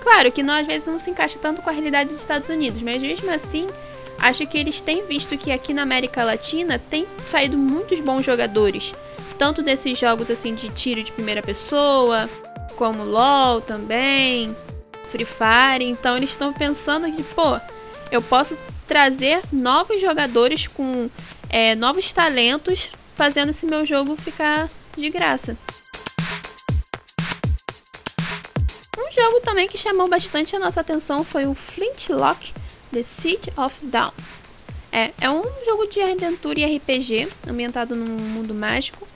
Claro 0.00 0.30
que 0.30 0.42
não, 0.42 0.54
às 0.54 0.66
vezes 0.66 0.86
não 0.86 0.98
se 0.98 1.10
encaixa 1.10 1.38
tanto 1.38 1.62
com 1.62 1.70
a 1.70 1.72
realidade 1.72 2.10
dos 2.10 2.18
Estados 2.18 2.48
Unidos, 2.48 2.82
mas 2.82 3.02
mesmo 3.02 3.30
assim, 3.30 3.68
acho 4.18 4.46
que 4.46 4.58
eles 4.58 4.80
têm 4.80 5.06
visto 5.06 5.38
que 5.38 5.50
aqui 5.50 5.72
na 5.72 5.82
América 5.82 6.24
Latina 6.24 6.78
tem 6.78 7.06
saído 7.24 7.56
muitos 7.56 8.00
bons 8.00 8.24
jogadores. 8.24 8.94
Tanto 9.38 9.62
desses 9.62 9.98
jogos 9.98 10.30
assim 10.30 10.54
de 10.54 10.68
tiro 10.68 11.02
de 11.02 11.12
primeira 11.12 11.40
pessoa, 11.40 12.28
como 12.76 13.02
LOL 13.04 13.60
também, 13.60 14.54
Free 15.04 15.24
Fire. 15.24 15.88
Então 15.88 16.16
eles 16.16 16.30
estão 16.30 16.52
pensando 16.52 17.10
que, 17.10 17.22
pô, 17.22 17.58
eu 18.10 18.20
posso 18.20 18.58
trazer 18.86 19.42
novos 19.52 20.00
jogadores 20.00 20.66
com 20.66 21.08
é, 21.48 21.74
novos 21.74 22.12
talentos, 22.12 22.90
fazendo 23.14 23.50
esse 23.50 23.66
meu 23.66 23.84
jogo 23.84 24.16
ficar 24.16 24.68
de 24.96 25.08
graça. 25.10 25.56
Um 28.98 29.10
jogo 29.10 29.40
também 29.42 29.68
que 29.68 29.78
chamou 29.78 30.08
bastante 30.08 30.56
a 30.56 30.58
nossa 30.58 30.80
atenção 30.80 31.24
foi 31.24 31.46
o 31.46 31.54
Flintlock 31.54 32.52
The 32.92 33.02
Siege 33.02 33.50
of 33.56 33.84
Dawn. 33.86 34.12
É, 34.92 35.10
é 35.22 35.30
um 35.30 35.42
jogo 35.64 35.86
de 35.86 36.02
aventura 36.02 36.60
e 36.60 36.76
RPG 36.76 37.28
ambientado 37.48 37.96
num 37.96 38.04
mundo 38.06 38.54
mágico. 38.54 39.06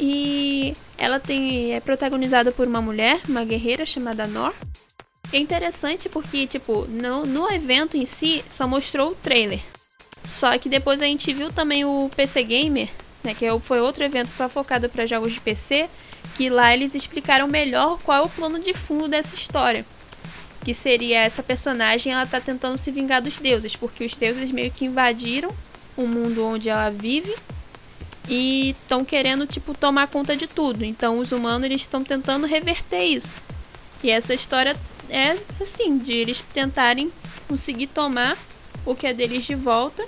E 0.00 0.76
ela 0.96 1.20
tem 1.20 1.74
é 1.74 1.80
protagonizada 1.80 2.50
por 2.50 2.66
uma 2.66 2.82
mulher, 2.82 3.20
uma 3.28 3.44
guerreira 3.44 3.86
chamada 3.86 4.26
Nor, 4.26 4.54
é 5.32 5.38
interessante 5.38 6.08
porque, 6.08 6.46
tipo, 6.46 6.86
no, 6.88 7.26
no 7.26 7.50
evento 7.50 7.96
em 7.96 8.06
si 8.06 8.44
só 8.48 8.66
mostrou 8.66 9.12
o 9.12 9.14
trailer. 9.14 9.60
Só 10.24 10.56
que 10.58 10.68
depois 10.68 11.00
a 11.00 11.06
gente 11.06 11.32
viu 11.32 11.52
também 11.52 11.84
o 11.84 12.10
PC 12.14 12.42
Gamer, 12.42 12.88
né, 13.22 13.34
que 13.34 13.44
é 13.44 13.60
foi 13.60 13.80
outro 13.80 14.04
evento 14.04 14.28
só 14.28 14.48
focado 14.48 14.88
para 14.88 15.06
jogos 15.06 15.32
de 15.32 15.40
PC, 15.40 15.88
que 16.34 16.48
lá 16.48 16.72
eles 16.72 16.94
explicaram 16.94 17.46
melhor 17.46 17.98
qual 18.02 18.18
é 18.18 18.26
o 18.26 18.28
plano 18.28 18.58
de 18.58 18.74
fundo 18.74 19.08
dessa 19.08 19.34
história. 19.34 19.84
Que 20.64 20.74
seria 20.74 21.20
essa 21.20 21.42
personagem, 21.42 22.12
ela 22.12 22.26
tá 22.26 22.40
tentando 22.40 22.76
se 22.76 22.90
vingar 22.90 23.22
dos 23.22 23.38
deuses, 23.38 23.76
porque 23.76 24.04
os 24.04 24.16
deuses 24.16 24.50
meio 24.50 24.70
que 24.70 24.84
invadiram 24.84 25.54
o 25.96 26.06
mundo 26.06 26.44
onde 26.44 26.68
ela 26.68 26.90
vive 26.90 27.34
e 28.28 28.70
estão 28.70 29.04
querendo 29.04 29.46
tipo 29.46 29.72
tomar 29.74 30.08
conta 30.08 30.36
de 30.36 30.46
tudo. 30.46 30.84
Então 30.84 31.18
os 31.18 31.32
humanos 31.32 31.64
eles 31.64 31.82
estão 31.82 32.04
tentando 32.04 32.46
reverter 32.46 33.04
isso. 33.04 33.40
E 34.02 34.10
essa 34.10 34.34
história 34.34 34.76
é 35.10 35.36
assim, 35.60 35.98
de 35.98 36.12
eles 36.12 36.42
tentarem 36.52 37.12
conseguir 37.48 37.88
tomar 37.88 38.36
o 38.84 38.94
que 38.94 39.06
é 39.06 39.12
deles 39.12 39.44
de 39.44 39.54
volta 39.54 40.04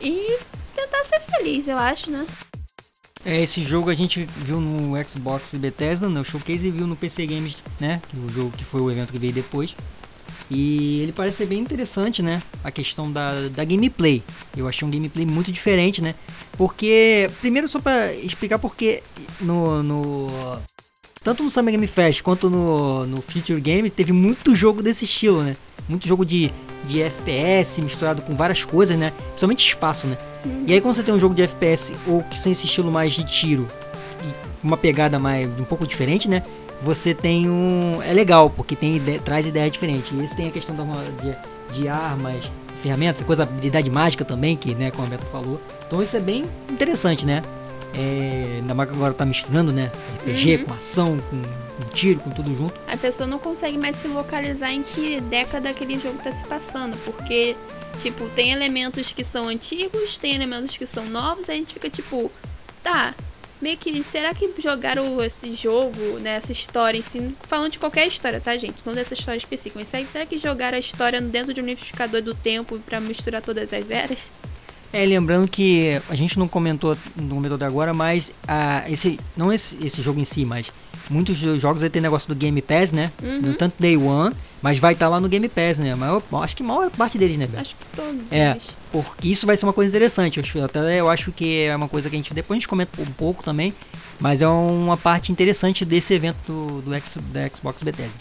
e 0.00 0.38
tentar 0.74 1.04
ser 1.04 1.20
feliz, 1.20 1.68
eu 1.68 1.78
acho, 1.78 2.10
né? 2.10 2.26
É, 3.24 3.40
esse 3.40 3.62
jogo 3.62 3.88
a 3.88 3.94
gente 3.94 4.24
viu 4.38 4.60
no 4.60 4.92
Xbox 5.04 5.54
Bethesda, 5.54 6.08
no 6.08 6.24
Showcase 6.24 6.66
e 6.66 6.70
viu 6.70 6.86
no 6.86 6.96
PC 6.96 7.26
Games, 7.26 7.56
né? 7.78 8.02
O 8.14 8.28
jogo 8.28 8.50
que 8.56 8.64
foi 8.64 8.80
o 8.80 8.90
evento 8.90 9.12
que 9.12 9.18
veio 9.18 9.32
depois. 9.32 9.76
E 10.50 11.00
ele 11.00 11.12
parece 11.12 11.38
ser 11.38 11.46
bem 11.46 11.60
interessante, 11.60 12.22
né? 12.22 12.42
A 12.64 12.70
questão 12.70 13.10
da, 13.10 13.48
da 13.48 13.64
gameplay. 13.64 14.22
Eu 14.56 14.68
achei 14.68 14.86
um 14.86 14.90
gameplay 14.90 15.24
muito 15.24 15.52
diferente, 15.52 16.02
né? 16.02 16.14
Porque, 16.58 17.30
primeiro 17.40 17.68
só 17.68 17.80
para 17.80 18.12
explicar 18.12 18.58
porque 18.58 19.02
no, 19.40 19.82
no 19.82 20.26
tanto 21.22 21.42
no 21.42 21.50
Summer 21.50 21.72
Game 21.72 21.86
Fest 21.86 22.22
quanto 22.22 22.48
no, 22.50 23.06
no 23.06 23.22
Future 23.22 23.60
Game, 23.60 23.88
teve 23.90 24.12
muito 24.12 24.54
jogo 24.54 24.82
desse 24.82 25.04
estilo, 25.04 25.42
né? 25.42 25.56
Muito 25.88 26.06
jogo 26.06 26.24
de, 26.24 26.50
de 26.86 27.02
FPS 27.02 27.80
misturado 27.80 28.22
com 28.22 28.34
várias 28.34 28.64
coisas, 28.64 28.96
né? 28.96 29.12
Principalmente 29.28 29.66
espaço, 29.66 30.06
né? 30.06 30.16
E 30.66 30.72
aí 30.72 30.80
quando 30.80 30.94
você 30.94 31.02
tem 31.02 31.14
um 31.14 31.18
jogo 31.20 31.34
de 31.34 31.42
FPS 31.42 31.92
ou 32.06 32.22
que 32.24 32.40
tem 32.40 32.52
esse 32.52 32.66
estilo 32.66 32.90
mais 32.90 33.12
de 33.12 33.24
tiro 33.24 33.66
uma 34.62 34.76
pegada 34.76 35.18
mais 35.18 35.48
um 35.58 35.64
pouco 35.64 35.86
diferente, 35.86 36.28
né? 36.28 36.42
Você 36.82 37.14
tem 37.14 37.48
um 37.48 38.00
é 38.02 38.12
legal 38.12 38.50
porque 38.50 38.74
tem 38.76 38.96
ide- 38.96 39.18
traz 39.20 39.46
ideia 39.46 39.70
diferente. 39.70 40.14
E 40.14 40.24
esse 40.24 40.34
tem 40.36 40.48
a 40.48 40.50
questão 40.50 40.74
da, 40.74 40.84
de, 41.20 41.76
de 41.78 41.88
armas, 41.88 42.38
ferramentas, 42.82 43.22
coisa 43.22 43.44
habilidade 43.44 43.90
mágica 43.90 44.24
também 44.24 44.56
que, 44.56 44.74
né, 44.74 44.90
como 44.90 45.06
a 45.06 45.10
Beto 45.10 45.26
falou. 45.26 45.60
Então 45.86 46.02
isso 46.02 46.16
é 46.16 46.20
bem 46.20 46.44
interessante, 46.70 47.24
né? 47.26 47.42
É, 47.94 48.56
ainda 48.58 48.74
mais 48.74 48.88
que 48.88 48.94
agora 48.96 49.12
tá 49.12 49.24
misturando, 49.24 49.72
né? 49.72 49.90
RPG 50.22 50.56
Uhum. 50.56 50.64
com 50.64 50.74
ação, 50.74 51.18
com, 51.30 51.42
com 51.42 51.88
tiro, 51.92 52.20
com 52.20 52.30
tudo 52.30 52.54
junto. 52.56 52.74
A 52.88 52.96
pessoa 52.96 53.26
não 53.26 53.38
consegue 53.38 53.76
mais 53.76 53.96
se 53.96 54.08
localizar 54.08 54.72
em 54.72 54.82
que 54.82 55.20
década 55.22 55.70
aquele 55.70 55.98
jogo 55.98 56.18
tá 56.22 56.32
se 56.32 56.44
passando, 56.44 56.96
porque, 57.04 57.56
tipo, 57.98 58.28
tem 58.30 58.50
elementos 58.52 59.12
que 59.12 59.22
são 59.22 59.48
antigos, 59.48 60.16
tem 60.18 60.34
elementos 60.34 60.76
que 60.76 60.86
são 60.86 61.04
novos, 61.06 61.48
aí 61.48 61.56
a 61.56 61.58
gente 61.58 61.74
fica 61.74 61.90
tipo, 61.90 62.30
tá, 62.82 63.14
meio 63.60 63.76
que, 63.76 64.02
será 64.02 64.34
que 64.34 64.52
jogaram 64.58 65.22
esse 65.22 65.54
jogo, 65.54 66.18
né, 66.18 66.30
essa 66.36 66.50
história 66.50 66.98
em 66.98 67.02
si, 67.02 67.34
falando 67.42 67.72
de 67.72 67.78
qualquer 67.78 68.06
história, 68.06 68.40
tá, 68.40 68.56
gente? 68.56 68.76
Não 68.84 68.94
dessa 68.94 69.14
história 69.14 69.38
específica, 69.38 69.78
mas 69.78 69.88
será 69.88 70.26
que 70.26 70.36
jogaram 70.38 70.76
a 70.76 70.80
história 70.80 71.20
dentro 71.20 71.54
de 71.54 71.60
um 71.60 71.64
unificador 71.64 72.22
do 72.22 72.34
tempo 72.34 72.78
pra 72.80 73.00
misturar 73.00 73.40
todas 73.42 73.72
as 73.72 73.88
eras? 73.90 74.32
É, 74.92 75.06
lembrando 75.06 75.48
que 75.48 76.00
a 76.10 76.14
gente 76.14 76.38
não 76.38 76.46
comentou 76.46 76.94
no 77.16 77.40
método 77.40 77.64
agora, 77.64 77.94
mas 77.94 78.30
ah, 78.46 78.84
esse 78.90 79.18
não 79.36 79.50
esse, 79.50 79.74
esse 79.82 80.02
jogo 80.02 80.20
em 80.20 80.24
si, 80.24 80.44
mas 80.44 80.70
muitos 81.08 81.38
jo- 81.38 81.58
jogos 81.58 81.82
aí 81.82 81.88
tem 81.88 82.02
negócio 82.02 82.28
do 82.28 82.34
Game 82.34 82.60
Pass, 82.60 82.92
né? 82.92 83.10
Uhum. 83.22 83.40
No 83.40 83.54
tanto 83.54 83.74
Day 83.78 83.96
One, 83.96 84.34
mas 84.60 84.78
vai 84.78 84.92
estar 84.92 85.08
lá 85.08 85.18
no 85.18 85.30
Game 85.30 85.48
Pass, 85.48 85.78
né? 85.78 85.94
Mas 85.94 86.10
eu, 86.30 86.38
acho 86.40 86.54
que 86.54 86.62
a 86.62 86.66
maior 86.66 86.90
parte 86.90 87.16
deles, 87.16 87.38
né, 87.38 87.46
Beto? 87.46 87.60
Acho 87.62 87.76
que 87.76 87.86
todos 87.96 88.30
É, 88.30 88.50
eles. 88.50 88.68
porque 88.92 89.28
isso 89.28 89.46
vai 89.46 89.56
ser 89.56 89.64
uma 89.64 89.72
coisa 89.72 89.88
interessante. 89.90 90.36
Eu 90.38 90.42
acho, 90.44 90.62
até 90.62 91.00
eu 91.00 91.08
acho 91.08 91.32
que 91.32 91.62
é 91.62 91.74
uma 91.74 91.88
coisa 91.88 92.10
que 92.10 92.16
a 92.16 92.18
gente 92.18 92.34
depois 92.34 92.56
a 92.56 92.58
gente 92.60 92.68
comenta 92.68 93.00
um 93.00 93.06
pouco 93.06 93.42
também, 93.42 93.72
mas 94.20 94.42
é 94.42 94.46
uma 94.46 94.98
parte 94.98 95.32
interessante 95.32 95.86
desse 95.86 96.12
evento 96.12 96.36
do, 96.46 96.82
do 96.82 96.94
X, 96.94 97.16
da 97.32 97.48
Xbox 97.48 97.82
Bethesda. 97.82 98.12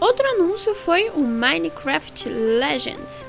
Outro 0.00 0.26
anúncio 0.28 0.74
foi 0.74 1.08
o 1.10 1.20
Minecraft 1.20 2.28
Legends, 2.28 3.26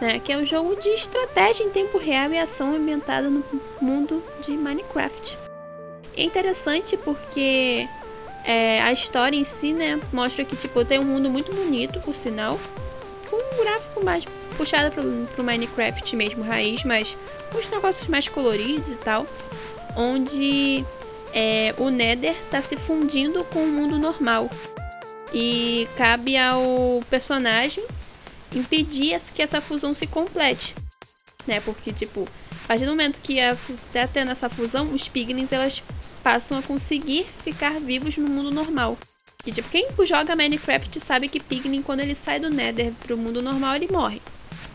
né, 0.00 0.18
que 0.18 0.32
é 0.32 0.36
um 0.36 0.44
jogo 0.44 0.74
de 0.76 0.88
estratégia 0.88 1.64
em 1.64 1.70
tempo 1.70 1.98
real 1.98 2.32
e 2.32 2.38
ação 2.38 2.74
ambientado 2.74 3.30
no 3.30 3.44
mundo 3.80 4.22
de 4.40 4.52
Minecraft. 4.52 5.38
É 6.16 6.22
interessante 6.22 6.96
porque 6.96 7.86
é, 8.44 8.80
a 8.82 8.92
história 8.92 9.36
em 9.36 9.44
si, 9.44 9.72
né, 9.72 10.00
mostra 10.12 10.44
que 10.44 10.56
tipo 10.56 10.84
tem 10.84 10.98
um 10.98 11.04
mundo 11.04 11.30
muito 11.30 11.54
bonito, 11.54 12.00
por 12.00 12.14
sinal, 12.14 12.58
com 13.28 13.36
um 13.36 13.64
gráfico 13.64 14.04
mais 14.04 14.24
puxado 14.56 14.90
pro, 14.90 15.02
pro 15.34 15.44
Minecraft 15.44 16.16
mesmo 16.16 16.42
raiz, 16.42 16.84
mas 16.84 17.16
com 17.52 17.58
os 17.58 17.68
negócios 17.68 18.08
mais 18.08 18.28
coloridos 18.28 18.92
e 18.92 18.96
tal, 18.96 19.26
onde 19.96 20.84
é, 21.32 21.74
o 21.78 21.90
Nether 21.90 22.36
está 22.38 22.60
se 22.60 22.76
fundindo 22.76 23.44
com 23.44 23.64
o 23.64 23.68
mundo 23.68 23.98
normal. 23.98 24.50
E 25.32 25.88
cabe 25.96 26.36
ao 26.36 27.00
personagem 27.08 27.84
impedir 28.54 29.20
que 29.34 29.42
essa 29.42 29.60
fusão 29.60 29.94
se 29.94 30.06
complete. 30.06 30.74
Né? 31.46 31.60
Porque, 31.60 31.92
tipo, 31.92 32.28
a 32.64 32.68
partir 32.68 32.84
do 32.84 32.90
momento 32.90 33.20
que 33.20 33.40
a, 33.40 33.54
fu- 33.56 33.74
tá 33.92 34.06
tendo 34.06 34.30
essa 34.30 34.48
fusão, 34.48 34.90
os 34.92 35.08
piglins 35.08 35.52
elas 35.52 35.82
passam 36.22 36.58
a 36.58 36.62
conseguir 36.62 37.26
ficar 37.42 37.80
vivos 37.80 38.16
no 38.18 38.28
mundo 38.28 38.50
normal. 38.50 38.98
E, 39.46 39.52
tipo, 39.52 39.68
quem 39.70 39.88
joga 40.04 40.36
Minecraft 40.36 41.00
sabe 41.00 41.28
que 41.28 41.40
piglin, 41.40 41.80
quando 41.82 42.00
ele 42.00 42.14
sai 42.14 42.38
do 42.38 42.50
Nether 42.50 42.92
pro 43.06 43.16
mundo 43.16 43.40
normal, 43.40 43.76
ele 43.76 43.88
morre. 43.90 44.20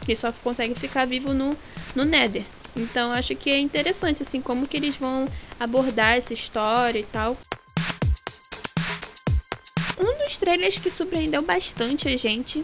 Ele 0.08 0.15
só 0.15 0.32
consegue 0.32 0.74
ficar 0.74 1.05
vivo 1.05 1.34
no, 1.34 1.55
no 1.96 2.03
Nether. 2.03 2.44
Então, 2.75 3.12
acho 3.12 3.36
que 3.36 3.50
é 3.50 3.60
interessante, 3.60 4.24
assim, 4.24 4.41
como 4.41 4.67
que 4.67 4.75
eles 4.75 4.98
vão 4.98 5.27
abordar 5.60 6.17
essa 6.17 6.34
história 6.34 7.00
e 7.00 7.03
tal. 7.05 7.38
Um 9.98 10.24
dos 10.24 10.36
trailers 10.38 10.77
que 10.77 10.89
surpreendeu 10.89 11.41
bastante 11.41 12.08
a 12.10 12.17
gente, 12.17 12.63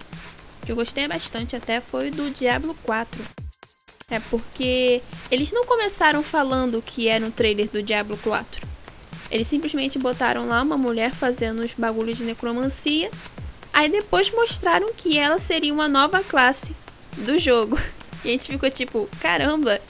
eu 0.72 0.75
gostei 0.75 1.08
bastante 1.08 1.56
até, 1.56 1.82
foi 1.82 2.10
o 2.10 2.12
do 2.12 2.30
Diablo 2.32 2.74
4. 2.84 3.22
É 4.10 4.20
porque 4.20 5.01
eles 5.30 5.51
não 5.51 5.66
começaram 5.66 6.24
falando 6.24 6.82
que 6.82 7.08
era 7.08 7.25
um 7.25 7.32
trailer 7.32 7.70
do 7.70 7.84
Diablo 7.84 8.18
4. 8.18 8.68
Eles 9.30 9.48
simplesmente 9.48 10.00
botaram 10.00 10.48
lá 10.48 10.62
uma 10.62 10.78
mulher 10.78 11.13
fazendo 11.13 11.62
os 11.62 11.74
bagulhos 11.74 12.18
de 12.18 12.24
necromancia. 12.24 13.12
Aí 13.74 13.90
depois 13.90 14.32
mostraram 14.32 14.94
que 14.94 15.18
ela 15.18 15.40
seria 15.40 15.74
uma 15.74 15.88
nova 15.88 16.24
classe 16.24 16.75
do 17.18 17.38
jogo. 17.38 17.78
E 18.24 18.30
a 18.30 18.32
gente 18.34 18.51
ficou 18.51 18.70
tipo, 18.70 19.10
caramba, 19.20 19.82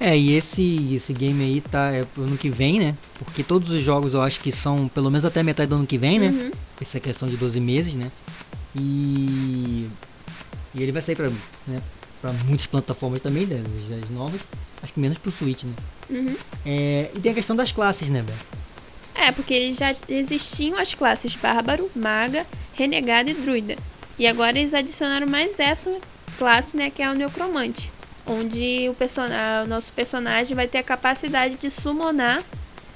É, 0.00 0.16
e 0.16 0.32
esse, 0.32 0.94
esse 0.94 1.12
game 1.12 1.44
aí 1.44 1.60
tá 1.60 1.92
é 1.92 2.02
pro 2.02 2.22
ano 2.22 2.38
que 2.38 2.48
vem, 2.48 2.78
né? 2.78 2.96
Porque 3.18 3.42
todos 3.42 3.70
os 3.72 3.82
jogos 3.82 4.14
eu 4.14 4.22
acho 4.22 4.40
que 4.40 4.50
são 4.50 4.88
pelo 4.88 5.10
menos 5.10 5.26
até 5.26 5.42
metade 5.42 5.68
do 5.68 5.74
ano 5.74 5.86
que 5.86 5.98
vem, 5.98 6.18
né? 6.18 6.28
Uhum. 6.28 6.50
Essa 6.80 6.98
questão 6.98 7.28
de 7.28 7.36
12 7.36 7.60
meses, 7.60 7.94
né? 7.94 8.10
E. 8.78 9.88
E 10.74 10.82
ele 10.82 10.92
vai 10.92 11.00
sair 11.00 11.16
pra, 11.16 11.30
né, 11.66 11.82
pra 12.20 12.32
muitas 12.32 12.66
plataformas 12.66 13.20
também, 13.22 13.46
das, 13.46 13.62
das 13.62 14.10
novas. 14.10 14.40
Acho 14.82 14.92
que 14.92 15.00
menos 15.00 15.18
pro 15.18 15.30
Switch, 15.30 15.64
né? 15.64 15.72
Uhum. 16.10 16.36
É, 16.64 17.10
e 17.14 17.20
tem 17.20 17.32
a 17.32 17.34
questão 17.34 17.56
das 17.56 17.72
classes, 17.72 18.10
né, 18.10 18.22
Beto? 18.22 18.66
É, 19.14 19.32
porque 19.32 19.54
eles 19.54 19.78
já 19.78 19.94
existiam 20.08 20.78
as 20.78 20.92
classes 20.92 21.34
Bárbaro, 21.34 21.90
Maga, 21.96 22.46
Renegado 22.74 23.30
e 23.30 23.34
Druida. 23.34 23.76
E 24.18 24.26
agora 24.26 24.58
eles 24.58 24.74
adicionaram 24.74 25.26
mais 25.26 25.58
essa 25.58 25.98
classe, 26.38 26.76
né, 26.76 26.90
que 26.90 27.02
é 27.02 27.10
o 27.10 27.14
Necromante. 27.14 27.90
Onde 28.26 28.88
o, 28.88 28.94
person 28.94 29.22
o 29.64 29.66
nosso 29.66 29.92
personagem 29.92 30.54
vai 30.54 30.68
ter 30.68 30.78
a 30.78 30.82
capacidade 30.82 31.54
de 31.54 31.70
summonar 31.70 32.42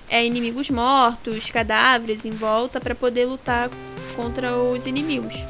é, 0.09 0.25
inimigos 0.25 0.69
mortos, 0.71 1.51
cadáveres 1.51 2.25
em 2.25 2.33
volta 2.33 2.81
para 2.81 2.95
poder 2.95 3.27
lutar 3.27 3.71
contra 4.17 4.57
os 4.57 4.87
inimigos. 4.87 5.47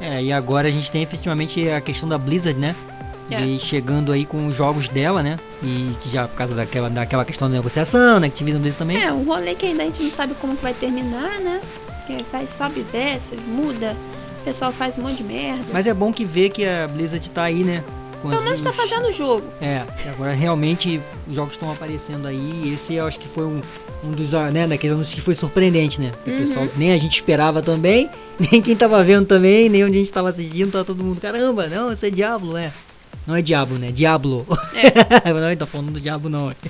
É, 0.00 0.22
e 0.22 0.32
agora 0.32 0.68
a 0.68 0.70
gente 0.70 0.90
tem 0.90 1.02
efetivamente 1.02 1.68
a 1.70 1.80
questão 1.80 2.08
da 2.08 2.18
Blizzard, 2.18 2.58
né? 2.58 2.74
É. 3.30 3.40
De 3.40 3.58
chegando 3.58 4.12
aí 4.12 4.24
com 4.24 4.46
os 4.46 4.54
jogos 4.54 4.88
dela, 4.88 5.22
né? 5.22 5.36
E 5.62 5.92
que 6.00 6.08
já 6.10 6.28
por 6.28 6.36
causa 6.36 6.54
daquela, 6.54 6.88
daquela 6.88 7.24
questão 7.24 7.48
da 7.50 7.56
negociação, 7.56 8.20
né? 8.20 8.28
Que 8.28 8.34
Activision 8.34 8.60
Blizzard 8.62 8.78
também. 8.78 9.02
É, 9.02 9.12
um 9.12 9.24
rolê 9.24 9.54
que 9.54 9.66
ainda 9.66 9.82
a 9.82 9.86
gente 9.86 10.02
não 10.02 10.10
sabe 10.10 10.34
como 10.40 10.54
que 10.56 10.62
vai 10.62 10.74
terminar, 10.74 11.40
né? 11.40 11.60
Que 12.06 12.18
vai, 12.30 12.46
sobe 12.46 12.80
e 12.80 12.84
desce, 12.84 13.34
muda, 13.48 13.96
o 14.42 14.44
pessoal 14.44 14.70
faz 14.70 14.96
um 14.96 15.02
monte 15.02 15.16
de 15.16 15.24
merda. 15.24 15.64
Mas 15.72 15.88
é 15.88 15.94
bom 15.94 16.12
que 16.12 16.24
ver 16.24 16.50
que 16.50 16.64
a 16.64 16.86
Blizzard 16.86 17.28
tá 17.32 17.42
aí, 17.44 17.64
né? 17.64 17.82
Pelo 18.22 18.42
menos 18.42 18.62
tá 18.62 18.70
os- 18.70 18.76
fazendo 18.76 19.08
o 19.08 19.12
jogo. 19.12 19.42
É, 19.60 19.82
e 20.04 20.08
agora 20.08 20.32
realmente 20.32 21.00
os 21.28 21.34
jogos 21.34 21.54
estão 21.54 21.72
aparecendo 21.72 22.26
aí. 22.28 22.62
E 22.64 22.74
esse 22.74 22.94
eu 22.94 23.06
acho 23.08 23.18
que 23.18 23.28
foi 23.28 23.44
um, 23.44 23.60
um 24.04 24.10
dos, 24.12 24.34
ah, 24.34 24.50
né, 24.50 24.66
daqueles 24.66 24.94
anúncios 24.94 25.14
que 25.14 25.20
foi 25.20 25.34
surpreendente, 25.34 26.00
né? 26.00 26.12
O 26.26 26.30
Uhum. 26.30 26.38
pessoal 26.38 26.68
nem 26.76 26.92
a 26.92 26.96
gente 26.98 27.14
esperava 27.14 27.62
também, 27.62 28.08
nem 28.38 28.60
quem 28.62 28.76
tava 28.76 29.02
vendo 29.02 29.26
também, 29.26 29.68
nem 29.68 29.84
onde 29.84 29.96
a 29.96 30.00
gente 30.00 30.12
tava 30.12 30.28
assistindo, 30.30 30.70
tá 30.72 30.84
todo 30.84 31.02
mundo, 31.02 31.20
caramba, 31.20 31.66
não, 31.68 31.90
isso 31.92 32.04
é 32.06 32.10
Diablo, 32.10 32.52
né? 32.54 32.72
Não 33.26 33.34
é 33.34 33.42
Diablo, 33.42 33.76
né? 33.78 33.90
Diablo. 33.90 34.46
É. 34.74 35.32
não, 35.32 35.56
tá 35.56 35.66
falando 35.66 35.90
do 35.92 36.00
Diabo 36.00 36.28
não. 36.28 36.52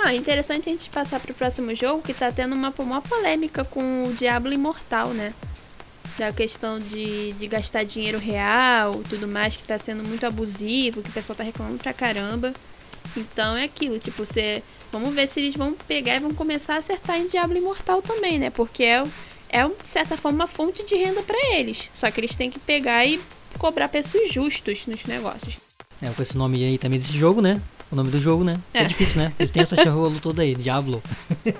Ah, 0.00 0.14
é 0.14 0.16
interessante 0.16 0.68
a 0.68 0.72
gente 0.72 0.88
passar 0.90 1.18
pro 1.18 1.34
próximo 1.34 1.74
jogo 1.74 2.00
que 2.02 2.14
tá 2.14 2.30
tendo 2.30 2.54
uma, 2.54 2.72
uma 2.78 3.02
polêmica 3.02 3.64
com 3.64 4.04
o 4.06 4.12
Diablo 4.12 4.52
Imortal, 4.52 5.08
né? 5.08 5.34
Da 6.16 6.32
questão 6.32 6.78
de, 6.78 7.32
de 7.32 7.46
gastar 7.48 7.82
dinheiro 7.82 8.16
real 8.16 9.02
tudo 9.10 9.26
mais, 9.26 9.56
que 9.56 9.64
tá 9.64 9.76
sendo 9.76 10.04
muito 10.04 10.24
abusivo, 10.24 11.02
que 11.02 11.10
o 11.10 11.12
pessoal 11.12 11.36
tá 11.36 11.42
reclamando 11.42 11.78
pra 11.78 11.92
caramba. 11.92 12.54
Então 13.16 13.56
é 13.56 13.64
aquilo, 13.64 13.98
tipo, 13.98 14.24
você. 14.24 14.62
Vamos 14.90 15.14
ver 15.14 15.26
se 15.26 15.40
eles 15.40 15.54
vão 15.54 15.74
pegar 15.86 16.16
e 16.16 16.20
vão 16.20 16.32
começar 16.32 16.74
a 16.74 16.78
acertar 16.78 17.18
em 17.18 17.26
Diablo 17.26 17.58
Imortal 17.58 18.00
também, 18.00 18.38
né? 18.38 18.48
Porque 18.50 18.82
é, 18.82 19.04
é 19.50 19.68
de 19.68 19.88
certa 19.88 20.16
forma, 20.16 20.44
uma 20.44 20.46
fonte 20.46 20.84
de 20.84 20.94
renda 20.96 21.22
pra 21.22 21.36
eles. 21.54 21.90
Só 21.92 22.10
que 22.10 22.20
eles 22.20 22.34
têm 22.36 22.50
que 22.50 22.58
pegar 22.58 23.04
e 23.04 23.20
cobrar 23.58 23.88
preços 23.88 24.32
justos 24.32 24.86
nos 24.86 25.04
negócios. 25.04 25.58
É, 26.00 26.08
com 26.10 26.22
esse 26.22 26.38
nome 26.38 26.64
aí 26.64 26.78
também 26.78 26.98
desse 26.98 27.16
jogo, 27.18 27.42
né? 27.42 27.60
O 27.90 27.96
nome 27.96 28.10
do 28.10 28.20
jogo, 28.20 28.44
né? 28.44 28.58
É, 28.72 28.80
É. 28.80 28.84
difícil, 28.84 29.20
né? 29.20 29.32
Eles 29.38 29.50
têm 29.50 29.62
essa 29.62 29.76
charrolo 29.82 30.18
toda 30.20 30.42
aí, 30.42 30.54
Diablo. 30.54 31.02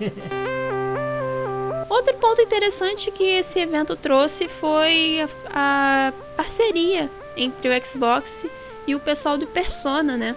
Outro 1.88 2.14
ponto 2.14 2.40
interessante 2.40 3.10
que 3.10 3.24
esse 3.24 3.58
evento 3.60 3.96
trouxe 3.96 4.48
foi 4.48 5.20
a, 5.52 6.12
a 6.12 6.36
parceria 6.36 7.10
entre 7.36 7.68
o 7.68 7.86
Xbox 7.86 8.46
e 8.86 8.94
o 8.94 9.00
pessoal 9.00 9.36
do 9.38 9.46
Persona, 9.46 10.16
né? 10.16 10.36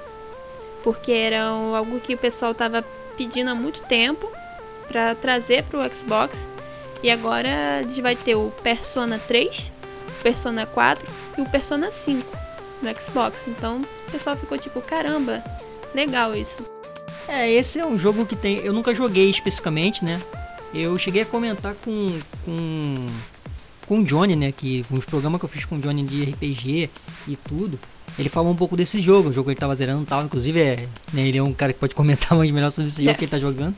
Porque 0.84 1.12
era 1.12 1.44
algo 1.44 2.00
que 2.00 2.16
o 2.16 2.18
pessoal 2.18 2.54
tava 2.54 2.84
pedindo 3.16 3.50
há 3.52 3.56
muito 3.56 3.82
tempo 3.84 4.32
para 4.88 5.16
trazer 5.16 5.64
para 5.64 5.80
o 5.80 5.94
Xbox. 5.94 6.50
E 7.04 7.10
agora 7.10 7.80
a 7.80 7.82
gente 7.82 8.02
vai 8.02 8.16
ter 8.16 8.36
o 8.36 8.50
Persona 8.64 9.20
3, 9.20 9.72
o 10.20 10.24
Persona 10.24 10.66
4 10.66 11.10
e 11.38 11.42
o 11.42 11.50
Persona 11.50 11.90
5 11.90 12.38
no 12.82 13.02
Xbox. 13.02 13.48
Então 13.48 13.82
o 13.82 14.12
pessoal 14.12 14.36
ficou 14.36 14.58
tipo, 14.58 14.82
caramba, 14.82 15.44
legal 15.94 16.36
isso. 16.36 16.64
É, 17.28 17.50
esse 17.50 17.80
é 17.80 17.86
um 17.86 17.98
jogo 17.98 18.26
que 18.26 18.36
tem. 18.36 18.58
Eu 18.58 18.74
nunca 18.74 18.94
joguei 18.94 19.30
especificamente, 19.30 20.04
né? 20.04 20.22
Eu 20.74 20.98
cheguei 20.98 21.22
a 21.22 21.26
comentar 21.26 21.76
com. 21.76 22.20
com. 22.46 23.08
Com 23.92 24.00
o 24.00 24.04
Johnny, 24.06 24.38
né? 24.38 24.54
Que 24.54 24.86
os 24.90 25.04
programas 25.04 25.38
que 25.38 25.44
eu 25.44 25.50
fiz 25.50 25.66
com 25.66 25.76
o 25.76 25.80
Johnny 25.80 26.04
de 26.04 26.24
RPG 26.24 26.90
e 27.28 27.36
tudo. 27.36 27.78
ele 28.18 28.30
falou 28.30 28.50
um 28.50 28.56
pouco 28.56 28.78
desse 28.78 29.02
jogo, 29.02 29.28
o 29.28 29.34
jogo 29.34 29.48
que 29.48 29.52
ele 29.52 29.60
tava 29.60 29.76
zerando 29.76 30.04
e 30.04 30.06
tal. 30.06 30.24
Inclusive, 30.24 30.62
é, 30.62 30.88
né, 31.12 31.28
ele 31.28 31.38
é 31.38 31.44
um 31.44 31.52
cara 31.52 31.74
que 31.74 31.80
pode 31.80 31.94
comentar 31.96 32.38
mais 32.38 32.50
melhor 32.52 32.72
sobre 32.72 32.88
esse 32.90 33.04
jogo 33.04 33.18
que 33.18 33.26
ele 33.26 33.32
tá 33.32 33.38
jogando. 33.38 33.76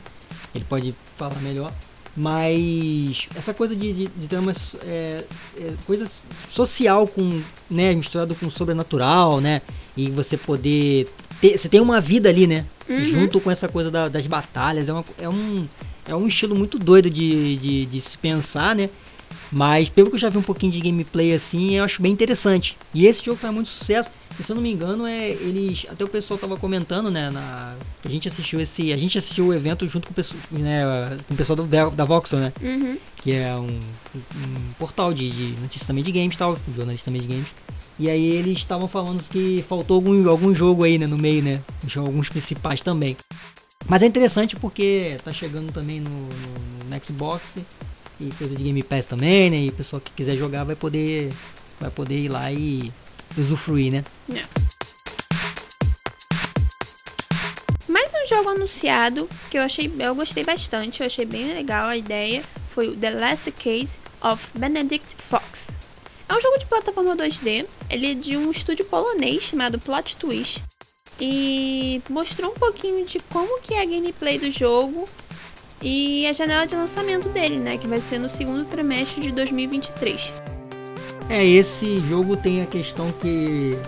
Ele 0.54 0.64
pode 0.68 0.94
falar 1.16 1.40
melhor. 1.40 1.72
Mas 2.16 3.26
essa 3.34 3.52
coisa 3.52 3.74
de, 3.74 3.92
de, 3.92 4.06
de 4.06 4.28
ter 4.28 4.38
uma 4.38 4.52
é, 4.84 5.24
é, 5.58 5.74
coisa 5.84 6.08
social 6.48 7.08
com, 7.08 7.42
né, 7.68 7.92
misturado 7.92 8.36
com 8.36 8.48
sobrenatural, 8.48 9.40
né? 9.40 9.62
E 9.96 10.10
você 10.10 10.36
poder 10.36 11.08
ter, 11.40 11.58
você 11.58 11.68
tem 11.68 11.80
uma 11.80 12.00
vida 12.00 12.28
ali, 12.28 12.46
né? 12.46 12.66
Uhum. 12.88 13.00
Junto 13.00 13.40
com 13.40 13.50
essa 13.50 13.66
coisa 13.66 13.90
da- 13.90 14.08
das 14.08 14.28
batalhas, 14.28 14.88
é, 14.88 14.92
uma, 14.92 15.04
é 15.18 15.28
um 15.28 15.66
é 16.06 16.14
um 16.14 16.28
estilo 16.28 16.54
muito 16.54 16.78
doido 16.78 17.08
de, 17.08 17.56
de, 17.56 17.86
de 17.86 18.00
se 18.00 18.16
pensar, 18.18 18.76
né? 18.76 18.88
Mas 19.52 19.88
pelo 19.88 20.08
que 20.10 20.16
eu 20.16 20.20
já 20.20 20.28
vi 20.28 20.38
um 20.38 20.42
pouquinho 20.42 20.72
de 20.72 20.80
gameplay 20.80 21.32
assim, 21.32 21.72
eu 21.76 21.84
acho 21.84 22.00
bem 22.02 22.12
interessante. 22.12 22.76
E 22.92 23.06
esse 23.06 23.24
jogo 23.24 23.38
faz 23.38 23.52
muito 23.54 23.68
sucesso. 23.68 24.10
E 24.38 24.42
se 24.42 24.50
eu 24.50 24.56
não 24.56 24.62
me 24.62 24.72
engano, 24.72 25.06
é 25.06 25.30
eles. 25.30 25.86
Até 25.88 26.02
o 26.04 26.08
pessoal 26.08 26.38
tava 26.38 26.56
comentando, 26.56 27.10
né? 27.10 27.30
Na, 27.30 27.76
a 28.04 28.08
gente 28.08 28.26
assistiu 28.28 28.60
esse. 28.60 28.92
A 28.92 28.96
gente 28.96 29.16
assistiu 29.16 29.46
o 29.46 29.54
evento 29.54 29.86
junto 29.86 30.06
com 30.08 30.12
o 30.12 30.14
pessoal, 30.14 30.40
né, 30.50 30.82
com 31.28 31.34
o 31.34 31.36
pessoal 31.36 31.56
do, 31.56 31.64
Vel- 31.64 31.90
da 31.92 32.04
Voxel, 32.04 32.40
né? 32.40 32.52
Uhum. 32.60 32.96
Que 33.22 33.32
é 33.32 33.54
um, 33.54 33.68
um 33.68 34.72
portal 34.78 35.14
de, 35.14 35.30
de 35.30 35.60
notícias 35.60 35.86
também 35.86 36.02
de 36.02 36.10
games 36.12 36.34
e 36.34 36.38
tal, 36.38 36.58
jornalista 36.74 37.06
também 37.06 37.22
de 37.22 37.28
games. 37.28 37.46
E 37.98 38.10
aí 38.10 38.24
eles 38.32 38.58
estavam 38.58 38.88
falando 38.88 39.22
que 39.22 39.64
faltou 39.68 39.94
algum, 39.96 40.28
algum 40.28 40.52
jogo 40.52 40.82
aí, 40.82 40.98
né, 40.98 41.06
no 41.06 41.16
meio, 41.16 41.42
né? 41.42 41.60
Alguns 41.96 42.28
principais 42.28 42.80
também. 42.80 43.16
Mas 43.86 44.02
é 44.02 44.06
interessante 44.06 44.56
porque 44.56 45.16
tá 45.24 45.32
chegando 45.32 45.70
também 45.72 46.00
no, 46.00 46.10
no- 46.10 46.90
no 46.90 47.04
Xbox 47.04 47.42
e 48.26 48.30
coisa 48.32 48.54
de 48.54 48.62
Game 48.62 48.82
Pass 48.82 49.06
também, 49.06 49.50
né? 49.50 49.56
E 49.58 49.68
o 49.68 49.72
pessoal 49.72 50.00
que 50.00 50.10
quiser 50.12 50.36
jogar 50.36 50.64
vai 50.64 50.76
poder 50.76 51.32
vai 51.80 51.90
poder 51.90 52.18
ir 52.18 52.28
lá 52.28 52.50
e 52.52 52.92
usufruir, 53.36 53.92
né? 53.92 54.04
Mais 57.88 58.12
um 58.14 58.26
jogo 58.26 58.48
anunciado 58.50 59.28
que 59.50 59.58
eu 59.58 59.62
achei, 59.62 59.92
eu 59.98 60.14
gostei 60.14 60.44
bastante, 60.44 61.00
eu 61.00 61.06
achei 61.06 61.24
bem 61.24 61.52
legal 61.52 61.86
a 61.86 61.96
ideia, 61.96 62.42
foi 62.68 62.88
o 62.88 62.96
The 62.96 63.10
Last 63.10 63.52
Case 63.52 63.98
of 64.22 64.50
Benedict 64.54 65.16
Fox. 65.18 65.76
É 66.28 66.34
um 66.34 66.40
jogo 66.40 66.58
de 66.58 66.66
plataforma 66.66 67.16
2D, 67.16 67.66
ele 67.90 68.12
é 68.12 68.14
de 68.14 68.36
um 68.36 68.50
estúdio 68.50 68.84
polonês 68.86 69.44
chamado 69.44 69.78
Plot 69.78 70.16
Twist 70.16 70.64
e 71.20 72.02
mostrou 72.08 72.50
um 72.50 72.54
pouquinho 72.54 73.04
de 73.04 73.20
como 73.30 73.60
que 73.60 73.74
é 73.74 73.82
a 73.82 73.84
gameplay 73.84 74.38
do 74.38 74.50
jogo 74.50 75.08
e 75.84 76.26
a 76.26 76.32
janela 76.32 76.66
de 76.66 76.74
lançamento 76.74 77.28
dele, 77.28 77.56
né, 77.58 77.76
que 77.76 77.86
vai 77.86 78.00
ser 78.00 78.18
no 78.18 78.28
segundo 78.28 78.64
trimestre 78.64 79.20
de 79.20 79.30
2023. 79.32 80.34
É, 81.28 81.44
esse 81.46 82.00
jogo 82.08 82.36
tem 82.36 82.62
a 82.62 82.66
questão 82.66 83.10
que 83.12 83.78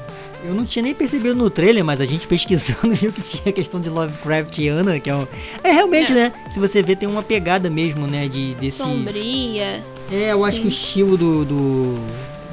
eu 0.45 0.55
não 0.55 0.65
tinha 0.65 0.83
nem 0.83 0.95
percebido 0.95 1.35
no 1.35 1.51
trailer, 1.51 1.85
mas 1.85 2.01
a 2.01 2.05
gente 2.05 2.27
pesquisando 2.29 2.93
viu 2.95 3.11
que 3.13 3.21
tinha 3.23 3.43
a 3.49 3.53
questão 3.53 3.81
de 3.81 3.89
Lovecraftiana, 3.89 5.01
que 5.01 5.11
é 5.11 5.15
um... 5.17 5.27
É 5.65 5.73
realmente, 5.73 6.13
É. 6.13 6.15
né? 6.15 6.33
Se 6.49 6.61
você 6.61 6.83
vê, 6.83 6.95
tem 6.95 7.09
uma 7.09 7.23
pegada 7.23 7.69
mesmo, 7.69 8.07
né? 8.07 8.29
De, 8.29 8.55
desse... 8.55 8.79
Sombria. 8.79 9.83
É, 10.13 10.33
eu 10.33 10.45
acho 10.45 10.57
Sim. 10.59 10.63
que 10.63 10.69
o 10.69 10.71
estilo 10.71 11.17
do, 11.17 11.45
do- 11.45 11.99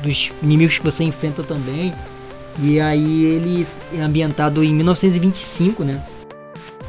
dos 0.02 0.32
inimigos 0.42 0.80
que 0.80 0.84
você 0.86 1.04
enfrenta 1.04 1.44
também. 1.44 1.94
E 2.60 2.80
aí 2.80 3.24
ele 3.26 3.68
é 3.96 4.02
ambientado 4.02 4.64
em 4.64 4.74
1925, 4.74 5.84
né? 5.84 6.02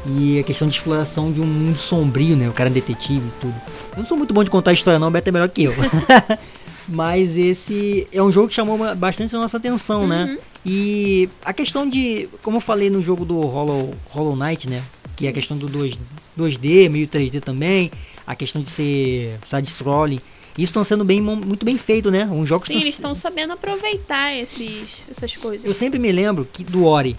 E 0.07 0.39
a 0.39 0.43
questão 0.43 0.67
de 0.67 0.75
exploração 0.75 1.31
de 1.31 1.41
um 1.41 1.45
mundo 1.45 1.77
sombrio, 1.77 2.35
né? 2.35 2.47
O 2.47 2.53
cara 2.53 2.69
é 2.69 2.73
detetive 2.73 3.25
e 3.27 3.31
tudo. 3.41 3.55
Eu 3.93 3.97
não 3.99 4.05
sou 4.05 4.17
muito 4.17 4.33
bom 4.33 4.43
de 4.43 4.51
contar 4.51 4.71
a 4.71 4.73
história 4.73 4.99
não, 4.99 5.07
o 5.07 5.11
Beto 5.11 5.29
é 5.29 5.31
melhor 5.31 5.49
que 5.49 5.63
eu. 5.63 5.73
Mas 6.87 7.35
esse 7.35 8.05
é 8.11 8.21
um 8.21 8.31
jogo 8.31 8.47
que 8.47 8.53
chamou 8.53 8.77
bastante 8.95 9.35
a 9.35 9.39
nossa 9.39 9.57
atenção, 9.57 10.05
né? 10.07 10.25
Uhum. 10.25 10.37
E 10.63 11.29
a 11.43 11.51
questão 11.51 11.89
de, 11.89 12.29
como 12.43 12.57
eu 12.57 12.61
falei 12.61 12.89
no 12.91 13.01
jogo 13.01 13.25
do 13.25 13.39
Hollow, 13.41 13.91
Hollow 14.11 14.35
Knight, 14.35 14.69
né? 14.69 14.83
Que 15.15 15.25
é 15.25 15.29
a 15.29 15.33
questão 15.33 15.57
do 15.57 15.67
2, 15.67 15.97
2D, 16.37 16.89
meio 16.89 17.07
3D 17.07 17.41
também, 17.41 17.89
a 18.27 18.35
questão 18.35 18.61
de 18.61 18.69
ser 18.69 19.39
side-scrolling. 19.43 20.19
Isso 20.57 20.65
estão 20.69 20.83
sendo 20.83 21.03
bem, 21.03 21.19
muito 21.21 21.65
bem 21.65 21.77
feito, 21.77 22.11
né? 22.11 22.25
Um 22.25 22.45
jogo 22.45 22.65
Sim, 22.67 22.73
tão- 22.73 22.81
eles 22.83 22.93
estão 22.95 23.15
sabendo 23.15 23.53
aproveitar 23.53 24.33
esses, 24.35 25.05
essas 25.09 25.35
coisas. 25.35 25.65
Eu 25.65 25.73
sempre 25.73 25.97
me 25.97 26.11
lembro 26.11 26.47
que 26.51 26.63
do 26.63 26.85
Ori, 26.85 27.15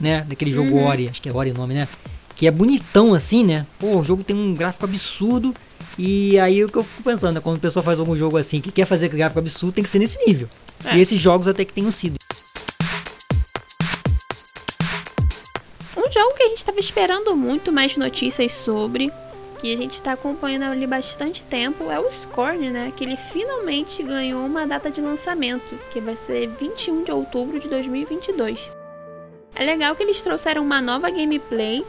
né? 0.00 0.24
Daquele 0.28 0.50
jogo 0.50 0.70
Uhum. 0.72 0.86
Ori, 0.86 1.08
acho 1.08 1.22
que 1.22 1.28
é 1.28 1.32
Ori 1.32 1.52
o 1.52 1.54
nome, 1.54 1.74
né? 1.74 1.86
Que 2.38 2.46
é 2.46 2.52
bonitão 2.52 3.14
assim, 3.14 3.42
né? 3.42 3.66
Pô, 3.80 3.98
o 3.98 4.04
jogo 4.04 4.22
tem 4.22 4.36
um 4.36 4.54
gráfico 4.54 4.84
absurdo. 4.84 5.52
E 5.98 6.38
aí 6.38 6.64
o 6.64 6.68
que 6.68 6.78
eu 6.78 6.84
fico 6.84 7.02
pensando, 7.02 7.34
né? 7.34 7.40
quando 7.40 7.56
a 7.56 7.60
pessoa 7.60 7.82
faz 7.82 7.98
algum 7.98 8.14
jogo 8.14 8.36
assim 8.36 8.60
que 8.60 8.70
quer 8.70 8.86
fazer 8.86 9.08
gráfico 9.08 9.40
absurdo, 9.40 9.74
tem 9.74 9.82
que 9.82 9.90
ser 9.90 9.98
nesse 9.98 10.24
nível. 10.24 10.48
É. 10.84 10.96
E 10.96 11.00
esses 11.00 11.20
jogos 11.20 11.48
até 11.48 11.64
que 11.64 11.72
tenham 11.72 11.90
sido. 11.90 12.14
Um 15.96 16.08
jogo 16.12 16.34
que 16.36 16.44
a 16.44 16.46
gente 16.46 16.58
estava 16.58 16.78
esperando 16.78 17.36
muito 17.36 17.72
mais 17.72 17.96
notícias 17.96 18.52
sobre, 18.54 19.12
que 19.58 19.72
a 19.72 19.76
gente 19.76 19.94
está 19.94 20.12
acompanhando 20.12 20.62
ali 20.62 20.86
bastante 20.86 21.42
tempo, 21.42 21.90
é 21.90 21.98
o 21.98 22.08
Scorn, 22.08 22.70
né? 22.70 22.92
Que 22.96 23.02
ele 23.02 23.16
finalmente 23.16 24.00
ganhou 24.04 24.46
uma 24.46 24.64
data 24.64 24.92
de 24.92 25.00
lançamento, 25.00 25.76
que 25.90 26.00
vai 26.00 26.14
ser 26.14 26.46
21 26.46 27.02
de 27.02 27.10
outubro 27.10 27.58
de 27.58 27.68
2022. 27.68 28.70
É 29.56 29.64
legal 29.64 29.96
que 29.96 30.04
eles 30.04 30.22
trouxeram 30.22 30.62
uma 30.62 30.80
nova 30.80 31.10
gameplay, 31.10 31.84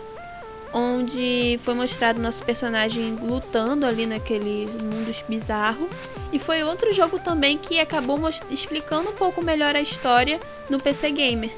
onde 0.73 1.60
foi 1.63 1.73
mostrado 1.73 2.21
nosso 2.21 2.43
personagem 2.43 3.15
lutando 3.15 3.86
ali 3.86 4.05
naquele 4.05 4.67
mundo 4.82 5.10
bizarro. 5.27 5.89
E 6.32 6.38
foi 6.38 6.63
outro 6.63 6.93
jogo 6.93 7.17
também 7.19 7.58
que 7.58 7.79
acabou 7.79 8.19
explicando 8.51 9.10
um 9.10 9.13
pouco 9.13 9.41
melhor 9.41 9.75
a 9.75 9.82
história 9.82 10.39
no 10.69 10.79
PC 10.79 11.12
Gamer 11.12 11.51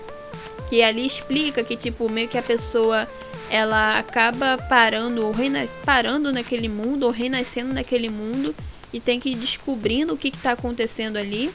que 0.71 0.81
ali 0.81 1.05
explica 1.05 1.65
que 1.65 1.75
tipo 1.75 2.09
meio 2.09 2.29
que 2.29 2.37
a 2.37 2.41
pessoa 2.41 3.05
ela 3.49 3.99
acaba 3.99 4.57
parando 4.57 5.25
ou 5.25 5.33
parando 5.83 6.31
naquele 6.31 6.69
mundo 6.69 7.03
ou 7.03 7.11
renascendo 7.11 7.73
naquele 7.73 8.07
mundo 8.09 8.55
e 8.93 8.99
tem 9.01 9.19
que 9.19 9.31
ir 9.31 9.35
descobrindo 9.35 10.13
o 10.13 10.17
que 10.17 10.29
está 10.29 10.53
acontecendo 10.53 11.17
ali 11.17 11.51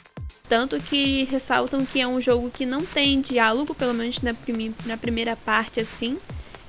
tanto 0.47 0.79
que 0.79 1.23
ressaltam 1.23 1.83
que 1.83 1.99
é 1.99 2.07
um 2.07 2.21
jogo 2.21 2.51
que 2.51 2.63
não 2.63 2.85
tem 2.85 3.19
diálogo 3.19 3.73
pelo 3.73 3.93
menos 3.95 4.21
na, 4.21 4.35
primi- 4.35 4.75
na 4.85 4.97
primeira 4.97 5.35
parte 5.35 5.79
assim 5.79 6.17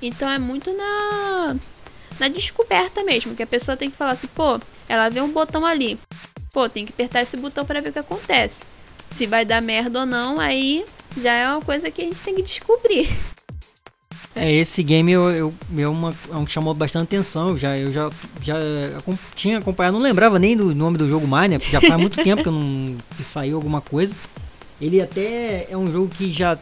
então 0.01 0.29
é 0.29 0.37
muito 0.39 0.75
na 0.75 1.55
na 2.19 2.27
descoberta 2.27 3.03
mesmo 3.03 3.35
que 3.35 3.43
a 3.43 3.47
pessoa 3.47 3.77
tem 3.77 3.89
que 3.89 3.97
falar 3.97 4.11
assim 4.11 4.27
pô 4.27 4.59
ela 4.87 5.09
vê 5.09 5.21
um 5.21 5.31
botão 5.31 5.65
ali 5.65 5.99
pô 6.53 6.67
tem 6.67 6.85
que 6.85 6.91
apertar 6.91 7.21
esse 7.21 7.37
botão 7.37 7.65
para 7.65 7.81
ver 7.81 7.89
o 7.89 7.93
que 7.93 7.99
acontece 7.99 8.65
se 9.09 9.25
vai 9.25 9.45
dar 9.45 9.61
merda 9.61 10.01
ou 10.01 10.05
não 10.05 10.39
aí 10.39 10.85
já 11.17 11.33
é 11.33 11.49
uma 11.49 11.61
coisa 11.61 11.89
que 11.89 12.01
a 12.01 12.05
gente 12.05 12.23
tem 12.23 12.35
que 12.35 12.41
descobrir. 12.41 13.09
É, 14.35 14.51
esse 14.53 14.83
game 14.83 15.11
eu, 15.11 15.29
eu, 15.31 15.53
é, 15.77 15.87
uma, 15.87 16.15
é 16.31 16.35
um 16.35 16.45
que 16.45 16.51
chamou 16.51 16.73
bastante 16.73 17.03
atenção. 17.03 17.49
Eu 17.49 17.57
já, 17.57 17.77
eu 17.77 17.91
já, 17.91 18.09
já 18.41 18.55
tinha 19.35 19.57
acompanhado, 19.57 19.97
não 19.97 20.03
lembrava 20.03 20.37
nem 20.37 20.55
do 20.55 20.73
nome 20.75 20.97
do 20.97 21.09
jogo 21.09 21.27
mais, 21.27 21.49
né? 21.49 21.57
Porque 21.57 21.71
já 21.71 21.81
faz 21.81 21.99
muito 21.99 22.21
tempo 22.23 22.43
que, 22.43 22.47
eu 22.47 22.53
não, 22.53 22.95
que 23.17 23.23
saiu 23.23 23.57
alguma 23.57 23.81
coisa. 23.81 24.13
Ele 24.79 25.01
até 25.01 25.67
é 25.69 25.77
um 25.77 25.91
jogo 25.91 26.09
que 26.09 26.31
já 26.31 26.57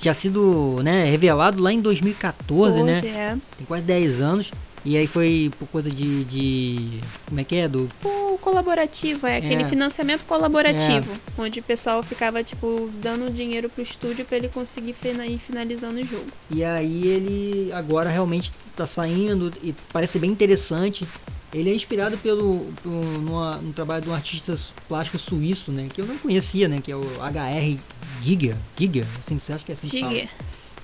tinha 0.00 0.14
sido 0.14 0.78
né, 0.82 1.04
revelado 1.04 1.62
lá 1.62 1.72
em 1.72 1.80
2014, 1.80 2.82
né? 2.82 2.94
Pose, 2.94 3.08
é. 3.08 3.36
Tem 3.58 3.66
quase 3.66 3.84
10 3.84 4.20
anos. 4.20 4.50
E 4.82 4.96
aí 4.96 5.06
foi 5.06 5.50
por 5.58 5.68
coisa 5.68 5.90
de. 5.90 6.24
de 6.24 7.00
como 7.28 7.38
é 7.38 7.44
que 7.44 7.54
é? 7.56 7.68
Do, 7.68 7.86
O 8.02 8.38
colaborativo, 8.38 9.26
é 9.26 9.36
aquele 9.36 9.62
É. 9.62 9.68
financiamento 9.68 10.24
colaborativo, 10.24 11.12
onde 11.36 11.60
o 11.60 11.62
pessoal 11.62 12.02
ficava, 12.02 12.42
tipo, 12.42 12.88
dando 13.02 13.30
dinheiro 13.30 13.68
pro 13.68 13.82
estúdio 13.82 14.24
pra 14.24 14.38
ele 14.38 14.48
conseguir 14.48 14.94
ir 15.04 15.38
finalizando 15.38 16.00
o 16.00 16.04
jogo. 16.04 16.24
E 16.50 16.64
aí 16.64 17.06
ele 17.06 17.70
agora 17.74 18.08
realmente 18.08 18.52
tá 18.74 18.86
saindo 18.86 19.52
e 19.62 19.74
parece 19.92 20.18
bem 20.18 20.30
interessante. 20.30 21.06
Ele 21.52 21.70
é 21.70 21.74
inspirado 21.74 22.16
pelo, 22.18 22.64
pelo 22.82 23.02
numa- 23.20 23.56
no 23.56 23.72
trabalho 23.72 24.02
de 24.02 24.08
um 24.08 24.14
artista 24.14 24.56
plástico 24.88 25.18
suíço, 25.18 25.72
né? 25.72 25.88
Que 25.92 26.00
eu 26.00 26.06
não 26.06 26.16
conhecia, 26.18 26.68
né? 26.68 26.80
Que 26.82 26.92
é 26.92 26.96
o 26.96 27.02
HR 27.20 27.76
Giga. 28.22 28.56
Giga, 28.78 29.06
assim, 29.18 29.38
você 29.38 29.52
acha 29.52 29.64
que 29.64 29.72
é 29.72 29.74
assim 29.74 29.88
que 29.88 30.00
fala? 30.00 30.22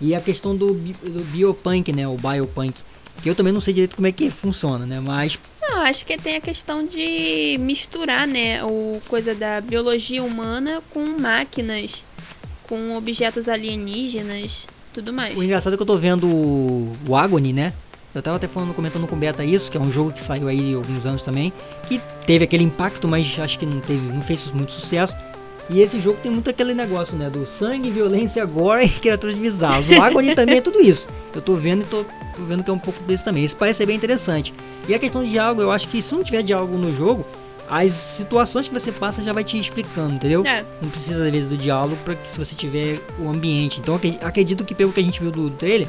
E 0.01 0.15
a 0.15 0.21
questão 0.21 0.57
do, 0.57 0.75
do 0.75 1.25
biopunk, 1.33 1.93
né? 1.93 2.07
O 2.09 2.17
biopunk. 2.17 2.75
Que 3.23 3.31
eu 3.31 3.35
também 3.35 3.53
não 3.53 3.61
sei 3.61 3.73
direito 3.73 3.95
como 3.97 4.07
é 4.09 4.13
que 4.13 4.29
funciona, 4.31 4.85
né? 4.85 5.01
Mas 5.01 5.39
Não, 5.63 5.83
acho 5.83 6.05
que 6.05 6.19
tem 6.19 6.37
a 6.37 6.41
questão 6.41 6.85
de 6.87 7.57
misturar, 7.61 8.27
né, 8.27 8.63
o 8.63 9.01
coisa 9.09 9.35
da 9.35 9.61
biologia 9.61 10.23
humana 10.23 10.83
com 10.91 11.05
máquinas, 11.19 12.05
com 12.65 12.95
objetos 12.97 13.49
alienígenas, 13.49 14.67
tudo 14.93 15.13
mais. 15.15 15.39
O 15.39 15.43
engraçado 15.43 15.73
é 15.73 15.77
que 15.77 15.83
eu 15.83 15.87
tô 15.87 15.97
vendo 15.97 16.27
o, 16.27 16.93
o 17.09 17.17
Agony, 17.17 17.53
né? 17.55 17.73
Eu 18.19 18.23
tava 18.23 18.37
até 18.37 18.49
falando, 18.49 18.73
comentando 18.75 19.07
com 19.07 19.15
o 19.15 19.19
Beta 19.19 19.45
isso, 19.45 19.71
que 19.71 19.77
é 19.77 19.81
um 19.81 19.91
jogo 19.93 20.11
que 20.13 20.23
saiu 20.23 20.49
aí 20.49 20.75
há 20.75 20.77
alguns 20.77 21.05
anos 21.07 21.23
também, 21.23 21.53
que 21.87 22.01
teve 22.27 22.45
aquele 22.45 22.65
impacto, 22.65 23.07
mas 23.07 23.39
acho 23.39 23.59
que 23.59 23.67
não 23.67 23.81
teve, 23.81 24.13
não 24.13 24.23
fez 24.23 24.51
muito 24.53 24.73
sucesso. 24.73 25.15
E 25.69 25.81
esse 25.83 26.01
jogo 26.01 26.19
tem 26.23 26.31
muito 26.31 26.49
aquele 26.49 26.73
negócio, 26.75 27.17
né? 27.17 27.29
Do 27.29 27.45
sangue, 27.45 27.91
violência, 27.91 28.43
agora 28.43 28.85
e 28.85 28.89
criaturas 29.01 29.35
bizarras. 29.35 29.89
O 29.89 30.01
Agony 30.01 30.35
também 30.35 30.59
é 30.59 30.61
tudo 30.61 30.81
isso. 30.81 31.09
Eu 31.35 31.43
tô 31.43 31.57
vendo 31.57 31.83
e 31.83 31.85
tô, 31.85 32.05
tô 32.37 32.43
vendo 32.45 32.63
que 32.63 32.71
é 32.71 32.73
um 32.73 32.79
pouco 32.79 33.03
desse 33.03 33.25
também. 33.25 33.45
Esse 33.45 33.57
parece 33.57 33.79
ser 33.79 33.87
bem 33.87 33.97
interessante. 33.97 34.55
E 34.89 34.95
a 34.95 34.99
questão 34.99 35.25
de 35.25 35.31
diálogo, 35.31 35.61
eu 35.63 35.71
acho 35.73 35.89
que 35.89 36.01
se 36.01 36.15
não 36.15 36.23
tiver 36.23 36.43
diálogo 36.45 36.79
no 36.79 36.95
jogo, 36.97 37.27
as 37.69 37.91
situações 37.91 38.69
que 38.69 38.75
você 38.75 38.93
passa 38.93 39.25
já 39.25 39.33
vai 39.33 39.43
te 39.43 39.59
explicando, 39.59 40.15
entendeu? 40.15 40.47
É. 40.47 40.65
Não 40.81 40.89
precisa, 40.89 41.25
às 41.27 41.33
vezes, 41.33 41.49
do 41.49 41.57
diálogo 41.57 41.97
para 42.05 42.15
que 42.15 42.31
se 42.31 42.39
você 42.39 42.55
tiver 42.55 43.01
o 43.19 43.29
ambiente. 43.29 43.81
Então, 43.81 43.97
acre- 43.97 44.19
acredito 44.23 44.65
que 44.65 44.73
pelo 44.73 44.93
que 44.93 45.01
a 45.01 45.03
gente 45.03 45.21
viu 45.21 45.33
do 45.33 45.51
trailer, 45.51 45.89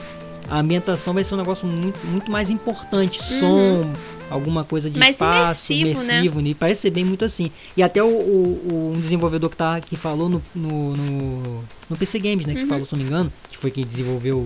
a 0.49 0.59
ambientação 0.59 1.13
vai 1.13 1.23
ser 1.23 1.35
um 1.35 1.37
negócio 1.37 1.67
muito, 1.67 1.99
muito 2.07 2.31
mais 2.31 2.49
importante. 2.49 3.23
Som, 3.23 3.93
alguma 4.29 4.63
coisa 4.63 4.89
de 4.89 4.95
Uhum. 4.97 4.99
Mais 4.99 5.17
passo, 5.17 5.71
imersivo, 5.73 6.03
né? 6.07 6.13
imersivo, 6.13 6.41
né? 6.41 6.49
E 6.49 6.53
parece 6.55 6.81
ser 6.81 6.89
bem 6.91 7.05
muito 7.05 7.23
assim. 7.25 7.51
E 7.75 7.83
até 7.83 8.01
o, 8.03 8.07
o- 8.07 8.67
o- 8.71 8.93
um 8.95 8.99
desenvolvedor 8.99 9.49
que, 9.49 9.57
tá, 9.57 9.79
que 9.81 9.95
falou 9.95 10.27
no, 10.29 10.41
no, 10.55 10.95
no, 10.95 11.63
no 11.89 11.97
PC 11.97 12.19
Games, 12.19 12.45
né? 12.45 12.53
Que 12.55 12.61
Uhum. 12.63 12.67
falou, 12.67 12.85
se 12.85 12.91
não 12.93 12.99
me 12.99 13.05
engano, 13.05 13.31
que 13.49 13.57
foi 13.57 13.71
quem 13.71 13.85
desenvolveu 13.85 14.39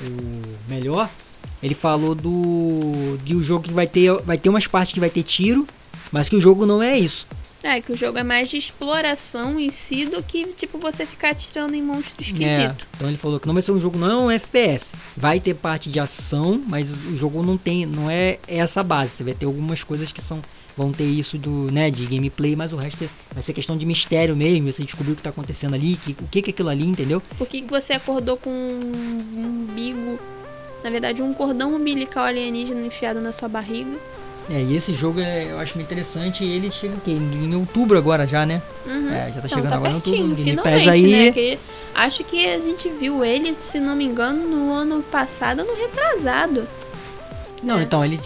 o 0.00 0.42
melhor. 0.68 1.08
Ele 1.62 1.74
falou 1.74 2.14
do 2.14 3.16
de 3.24 3.34
um 3.34 3.42
jogo 3.42 3.62
que 3.64 3.72
vai 3.72 3.86
ter 3.86 4.12
vai 4.22 4.36
ter 4.36 4.48
umas 4.48 4.66
partes 4.66 4.92
que 4.92 5.00
vai 5.00 5.08
ter 5.10 5.22
tiro, 5.22 5.66
mas 6.12 6.28
que 6.28 6.36
o 6.36 6.40
jogo 6.40 6.66
não 6.66 6.82
é 6.82 6.98
isso. 6.98 7.26
É, 7.66 7.80
que 7.80 7.90
o 7.90 7.96
jogo 7.96 8.16
é 8.18 8.22
mais 8.22 8.48
de 8.48 8.56
exploração 8.56 9.58
em 9.58 9.70
si 9.70 10.06
do 10.06 10.22
que, 10.22 10.44
tipo, 10.52 10.78
você 10.78 11.04
ficar 11.04 11.30
atirando 11.30 11.74
em 11.74 11.82
monstro 11.82 12.22
É, 12.22 12.22
esquisito. 12.22 12.86
então 12.94 13.08
ele 13.08 13.16
falou 13.16 13.40
que 13.40 13.46
não 13.46 13.54
vai 13.54 13.62
ser 13.62 13.72
um 13.72 13.80
jogo 13.80 13.98
não 13.98 14.10
é 14.10 14.16
um 14.16 14.30
FPS. 14.30 14.92
Vai 15.16 15.40
ter 15.40 15.54
parte 15.54 15.90
de 15.90 15.98
ação, 15.98 16.62
mas 16.68 16.92
o 16.92 17.16
jogo 17.16 17.42
não 17.42 17.58
tem, 17.58 17.84
não 17.84 18.08
é 18.08 18.38
essa 18.46 18.82
base. 18.84 19.10
Você 19.12 19.24
vai 19.24 19.34
ter 19.34 19.46
algumas 19.46 19.82
coisas 19.82 20.12
que 20.12 20.22
são 20.22 20.40
vão 20.76 20.92
ter 20.92 21.04
isso 21.06 21.38
do, 21.38 21.72
né, 21.72 21.90
de 21.90 22.04
gameplay, 22.04 22.54
mas 22.54 22.70
o 22.72 22.76
resto 22.76 23.02
é- 23.02 23.08
vai 23.32 23.42
ser 23.42 23.54
questão 23.54 23.78
de 23.78 23.86
mistério 23.86 24.36
mesmo, 24.36 24.70
você 24.70 24.84
descobrir 24.84 25.12
o 25.12 25.16
que 25.16 25.22
tá 25.22 25.30
acontecendo 25.30 25.72
ali, 25.74 25.96
que, 25.96 26.12
o 26.12 26.28
que 26.30 26.42
que 26.42 26.50
é 26.50 26.52
aquilo 26.52 26.68
ali, 26.68 26.84
entendeu? 26.84 27.20
Por 27.38 27.48
que 27.48 27.62
que 27.62 27.70
você 27.70 27.94
acordou 27.94 28.36
com 28.36 28.50
um 28.50 29.40
umbigo, 29.46 30.18
na 30.84 30.90
verdade, 30.90 31.22
um 31.22 31.32
cordão 31.32 31.74
umbilical 31.74 32.24
alienígena 32.24 32.84
enfiado 32.86 33.20
na 33.22 33.32
sua 33.32 33.48
barriga? 33.48 33.96
É, 34.48 34.60
e 34.62 34.76
esse 34.76 34.94
jogo 34.94 35.18
é, 35.20 35.50
eu 35.50 35.58
acho 35.58 35.74
muito 35.74 35.86
interessante, 35.88 36.44
ele 36.44 36.70
chega 36.70 36.94
o 36.94 37.00
quê? 37.00 37.10
Em 37.10 37.52
outubro 37.56 37.98
agora 37.98 38.26
já, 38.28 38.46
né? 38.46 38.62
Uhum. 38.86 39.10
É, 39.12 39.26
já 39.32 39.40
tá 39.40 39.46
Então, 39.46 39.48
chegando 39.48 39.70
tá 39.70 39.76
agora 39.76 39.92
pertinho, 39.94 40.16
outubro, 40.22 40.36
Game 40.36 40.50
finalmente, 40.50 40.84
Pass 40.84 40.88
aí. 40.92 41.10
né? 41.10 41.32
Que 41.32 41.58
acho 41.94 42.22
que 42.24 42.46
a 42.46 42.58
gente 42.60 42.88
viu 42.90 43.24
ele, 43.24 43.56
se 43.58 43.80
não 43.80 43.96
me 43.96 44.04
engano, 44.04 44.48
no 44.48 44.72
ano 44.72 45.02
passado, 45.02 45.64
no 45.64 45.74
retrasado. 45.74 46.66
Não, 47.62 47.78
É. 47.80 47.82
então, 47.82 48.04
ele, 48.04 48.16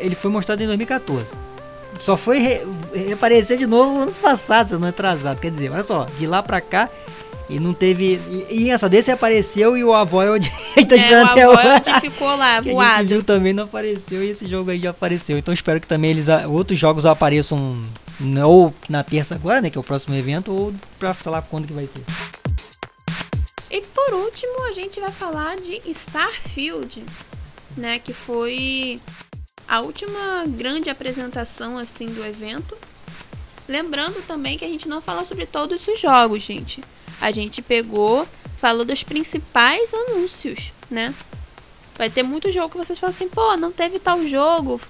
ele 0.00 0.14
foi 0.14 0.30
mostrado 0.30 0.62
em 0.62 0.66
2014. 0.66 1.32
Só 1.98 2.16
foi 2.16 2.38
re- 2.38 2.66
reaparecer 2.94 3.58
de 3.58 3.66
novo 3.66 3.92
no 3.92 4.00
ano 4.04 4.12
passado, 4.12 4.68
se 4.68 4.78
não 4.78 4.88
atrasado. 4.88 5.40
Quer 5.40 5.50
dizer, 5.50 5.70
olha 5.70 5.82
só, 5.82 6.06
de 6.16 6.26
lá 6.26 6.42
pra 6.42 6.62
cá, 6.62 6.88
e 7.50 7.58
não 7.58 7.72
teve. 7.74 8.20
E, 8.50 8.64
e 8.64 8.70
essa 8.70 8.88
desse 8.88 9.10
apareceu 9.10 9.76
e 9.76 9.84
o 9.84 9.92
Avoid 9.94 10.50
está 10.76 10.94
É, 10.94 10.98
esperando 10.98 11.26
o 11.28 11.30
até 11.32 11.42
agora. 11.42 11.76
Avoid 11.76 12.00
ficou 12.00 12.36
lá, 12.36 12.60
Que 12.62 12.68
a 12.70 12.72
gente 12.72 12.72
voado. 12.72 13.08
viu 13.08 13.22
também 13.22 13.52
não 13.52 13.64
apareceu 13.64 14.22
e 14.24 14.30
esse 14.30 14.46
jogo 14.46 14.70
aí 14.70 14.78
já 14.78 14.90
apareceu. 14.90 15.36
Então 15.38 15.52
espero 15.52 15.80
que 15.80 15.86
também 15.86 16.10
eles 16.10 16.26
outros 16.48 16.78
jogos 16.78 17.04
apareçam 17.06 17.82
ou 18.44 18.72
na 18.88 19.02
terça 19.02 19.34
agora, 19.34 19.60
né, 19.62 19.70
que 19.70 19.78
é 19.78 19.80
o 19.80 19.84
próximo 19.84 20.14
evento, 20.14 20.52
ou 20.52 20.74
pra 20.98 21.14
falar 21.14 21.40
quando 21.42 21.66
que 21.66 21.72
vai 21.72 21.86
ser. 21.86 22.04
E 23.70 23.80
por 23.82 24.12
último, 24.14 24.64
a 24.68 24.72
gente 24.72 25.00
vai 25.00 25.10
falar 25.10 25.56
de 25.56 25.80
Starfield, 25.86 27.04
né, 27.76 27.98
que 27.98 28.12
foi 28.12 29.00
a 29.68 29.80
última 29.80 30.44
grande 30.46 30.90
apresentação 30.90 31.78
assim 31.78 32.06
do 32.06 32.24
evento. 32.24 32.76
Lembrando 33.68 34.20
também 34.26 34.58
que 34.58 34.64
a 34.64 34.68
gente 34.68 34.88
não 34.88 35.00
fala 35.00 35.24
sobre 35.24 35.46
todos 35.46 35.86
os 35.86 36.00
jogos, 36.00 36.42
gente. 36.42 36.82
A 37.20 37.30
gente 37.30 37.60
pegou, 37.60 38.26
falou 38.56 38.84
dos 38.84 39.02
principais 39.02 39.92
anúncios, 39.92 40.72
né? 40.90 41.14
Vai 41.96 42.08
ter 42.08 42.22
muito 42.22 42.50
jogo 42.50 42.70
que 42.70 42.78
vocês 42.78 42.98
falam 42.98 43.14
assim, 43.14 43.28
pô, 43.28 43.56
não 43.56 43.70
teve 43.70 43.98
tal 43.98 44.24
jogo. 44.26 44.80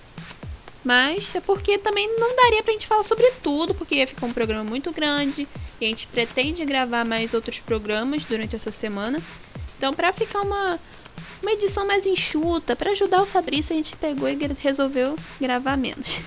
Mas 0.84 1.34
é 1.34 1.40
porque 1.40 1.76
também 1.76 2.08
não 2.18 2.34
daria 2.36 2.62
pra 2.62 2.72
gente 2.72 2.86
falar 2.86 3.02
sobre 3.02 3.30
tudo, 3.42 3.74
porque 3.74 3.96
ia 3.96 4.06
ficar 4.06 4.26
um 4.26 4.32
programa 4.32 4.64
muito 4.64 4.92
grande. 4.92 5.46
E 5.80 5.84
a 5.84 5.88
gente 5.88 6.06
pretende 6.06 6.64
gravar 6.64 7.04
mais 7.04 7.34
outros 7.34 7.60
programas 7.60 8.24
durante 8.24 8.54
essa 8.56 8.70
semana. 8.70 9.20
Então, 9.76 9.92
pra 9.92 10.12
ficar 10.12 10.42
uma, 10.42 10.78
uma 11.42 11.52
edição 11.52 11.86
mais 11.86 12.06
enxuta, 12.06 12.76
pra 12.76 12.92
ajudar 12.92 13.22
o 13.22 13.26
Fabrício, 13.26 13.72
a 13.72 13.76
gente 13.76 13.96
pegou 13.96 14.28
e 14.28 14.38
resolveu 14.62 15.16
gravar 15.40 15.76
menos. 15.76 16.20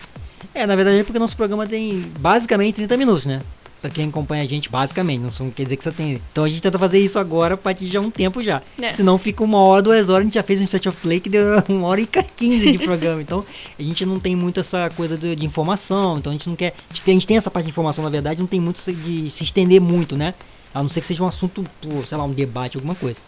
É, 0.54 0.68
na 0.68 0.76
verdade 0.76 1.00
é 1.00 1.04
porque 1.04 1.18
nosso 1.18 1.36
programa 1.36 1.66
tem 1.66 2.02
basicamente 2.20 2.76
30 2.76 2.98
minutos, 2.98 3.26
né? 3.26 3.42
Pra 3.84 3.90
quem 3.92 4.08
acompanha 4.08 4.44
a 4.44 4.46
gente, 4.46 4.70
basicamente, 4.70 5.22
não 5.42 5.52
quer 5.52 5.64
dizer 5.64 5.76
que 5.76 5.84
você 5.84 5.92
tem. 5.92 6.22
Então 6.32 6.46
a 6.46 6.48
gente 6.48 6.62
tenta 6.62 6.80
fazer 6.80 7.00
isso 7.00 7.20
agora 7.20 7.58
pra 7.58 7.66
partir 7.66 7.90
de 7.90 8.00
um 8.00 8.10
tempo 8.10 8.42
já. 8.42 8.62
É. 8.82 8.94
Senão 8.94 9.18
fica 9.18 9.44
uma 9.44 9.58
hora, 9.60 9.82
duas 9.82 10.10
horas, 10.10 10.22
a 10.22 10.24
gente 10.24 10.36
já 10.36 10.44
fez 10.44 10.62
um 10.62 10.66
set 10.66 10.88
of 10.88 10.98
play 11.02 11.20
que 11.20 11.28
deu 11.28 11.44
uma 11.68 11.90
hora 11.90 12.00
e 12.00 12.06
15 12.08 12.72
de 12.72 12.78
programa. 12.80 13.22
Então 13.22 13.46
a 13.78 13.84
gente 13.84 14.06
não 14.06 14.22
tem 14.22 14.38
muito 14.38 14.62
essa 14.62 14.90
coisa 14.92 15.18
de, 15.18 15.36
de 15.36 15.46
informação. 15.46 16.18
Então 16.18 16.32
a 16.32 16.34
gente 16.34 16.48
não 16.48 16.56
quer. 16.56 16.74
A 16.90 16.94
gente, 16.94 17.04
tem, 17.04 17.12
a 17.12 17.16
gente 17.16 17.28
tem 17.28 17.36
essa 17.36 17.52
parte 17.52 17.66
de 17.66 17.72
informação, 17.72 18.06
na 18.06 18.10
verdade, 18.10 18.40
não 18.40 18.48
tem 18.48 18.62
muito 18.62 18.80
de 18.90 19.30
se 19.30 19.44
estender 19.44 19.82
muito, 19.82 20.16
né? 20.16 20.34
A 20.74 20.82
não 20.82 20.88
ser 20.88 21.02
que 21.02 21.08
seja 21.08 21.22
um 21.22 21.28
assunto, 21.28 21.66
sei 22.06 22.18
lá, 22.18 22.24
um 22.24 22.32
debate, 22.32 22.78
alguma 22.78 22.96
coisa. 22.96 23.20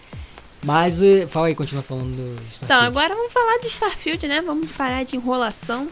Mas 0.64 1.02
eh, 1.02 1.28
fala 1.28 1.48
aí, 1.48 1.56
continua 1.56 1.84
falando 1.84 2.16
do 2.16 2.22
Então, 2.32 2.46
Starfield. 2.54 2.88
agora 2.88 3.14
vamos 3.14 3.34
falar 3.34 3.58
de 3.60 3.68
Starfield, 3.68 4.26
né? 4.26 4.42
Vamos 4.42 4.72
parar 4.72 5.04
de 5.04 5.18
enrolação. 5.18 5.90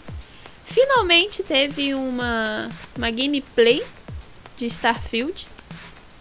Finalmente 0.64 1.44
teve 1.44 1.94
uma, 1.94 2.70
uma 2.98 3.12
gameplay 3.12 3.84
de 4.56 4.66
Starfield, 4.68 5.48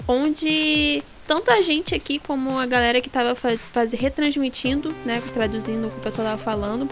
onde 0.07 1.03
tanto 1.27 1.51
a 1.51 1.61
gente 1.61 1.95
aqui 1.95 2.19
como 2.19 2.59
a 2.59 2.67
galera 2.67 3.01
que 3.01 3.09
estava 3.09 3.35
faz, 3.35 3.93
retransmitindo, 3.93 4.93
né, 5.05 5.23
traduzindo 5.33 5.87
o 5.87 5.91
que 5.91 5.97
o 5.99 6.01
pessoal 6.01 6.27
estava 6.27 6.43
falando, 6.43 6.89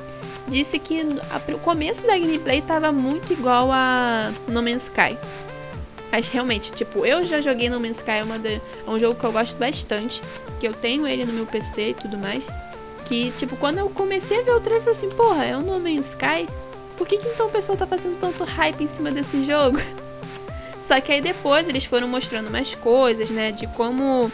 disse 0.47 0.79
que 0.79 1.01
a- 1.31 1.53
o 1.55 1.59
começo 1.59 2.07
da 2.07 2.17
gameplay 2.17 2.59
estava 2.61 2.93
muito 2.93 3.33
igual 3.33 3.71
a 3.73 4.33
No 4.49 4.63
Man's 4.63 4.85
Sky. 4.85 5.19
Mas 6.13 6.29
realmente, 6.29 6.73
tipo, 6.73 7.05
eu 7.07 7.25
já 7.25 7.41
joguei 7.41 7.69
No 7.69 7.79
Man's 7.79 7.99
Sky, 7.99 8.11
é, 8.13 8.25
uma 8.25 8.39
de- 8.39 8.55
é 8.55 8.61
um 8.91 8.99
jogo 8.99 9.19
que 9.19 9.25
eu 9.25 9.33
gosto 9.33 9.57
bastante, 9.57 10.23
que 10.59 10.67
eu 10.67 10.73
tenho 10.73 11.07
ele 11.07 11.25
no 11.25 11.33
meu 11.33 11.47
PC 11.47 11.91
e 11.91 11.95
tudo 11.95 12.17
mais. 12.19 12.49
Que, 13.05 13.31
tipo, 13.33 13.57
quando 13.57 13.79
eu 13.79 13.89
comecei 13.91 14.41
a 14.41 14.43
ver 14.43 14.53
o 14.53 14.61
trailer, 14.61 14.79
eu 14.87 14.93
falei 14.95 14.97
assim, 14.99 15.09
porra, 15.17 15.45
é 15.45 15.57
o 15.57 15.61
No 15.61 15.79
Man's 15.79 16.11
Sky? 16.11 16.49
Por 16.97 17.07
que, 17.07 17.17
que 17.17 17.29
então 17.29 17.47
o 17.47 17.51
pessoal 17.51 17.79
tá 17.79 17.87
fazendo 17.87 18.17
tanto 18.19 18.45
hype 18.45 18.83
em 18.83 18.87
cima 18.87 19.11
desse 19.11 19.43
jogo? 19.45 19.79
Só 20.91 21.01
que 21.01 21.13
aí 21.13 21.21
depois 21.21 21.69
eles 21.69 21.85
foram 21.85 22.09
mostrando 22.09 22.51
mais 22.51 22.75
coisas, 22.75 23.31
né? 23.31 23.53
De 23.53 23.65
como 23.69 24.29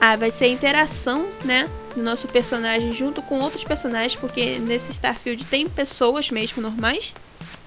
ah, 0.00 0.16
vai 0.16 0.30
ser 0.30 0.46
a 0.46 0.48
interação, 0.48 1.28
né? 1.44 1.68
Do 1.94 2.02
nosso 2.02 2.26
personagem 2.26 2.94
junto 2.94 3.20
com 3.20 3.38
outros 3.40 3.62
personagens, 3.62 4.16
porque 4.16 4.58
nesse 4.58 4.90
Starfield 4.90 5.44
tem 5.44 5.68
pessoas 5.68 6.30
mesmo 6.30 6.62
normais, 6.62 7.14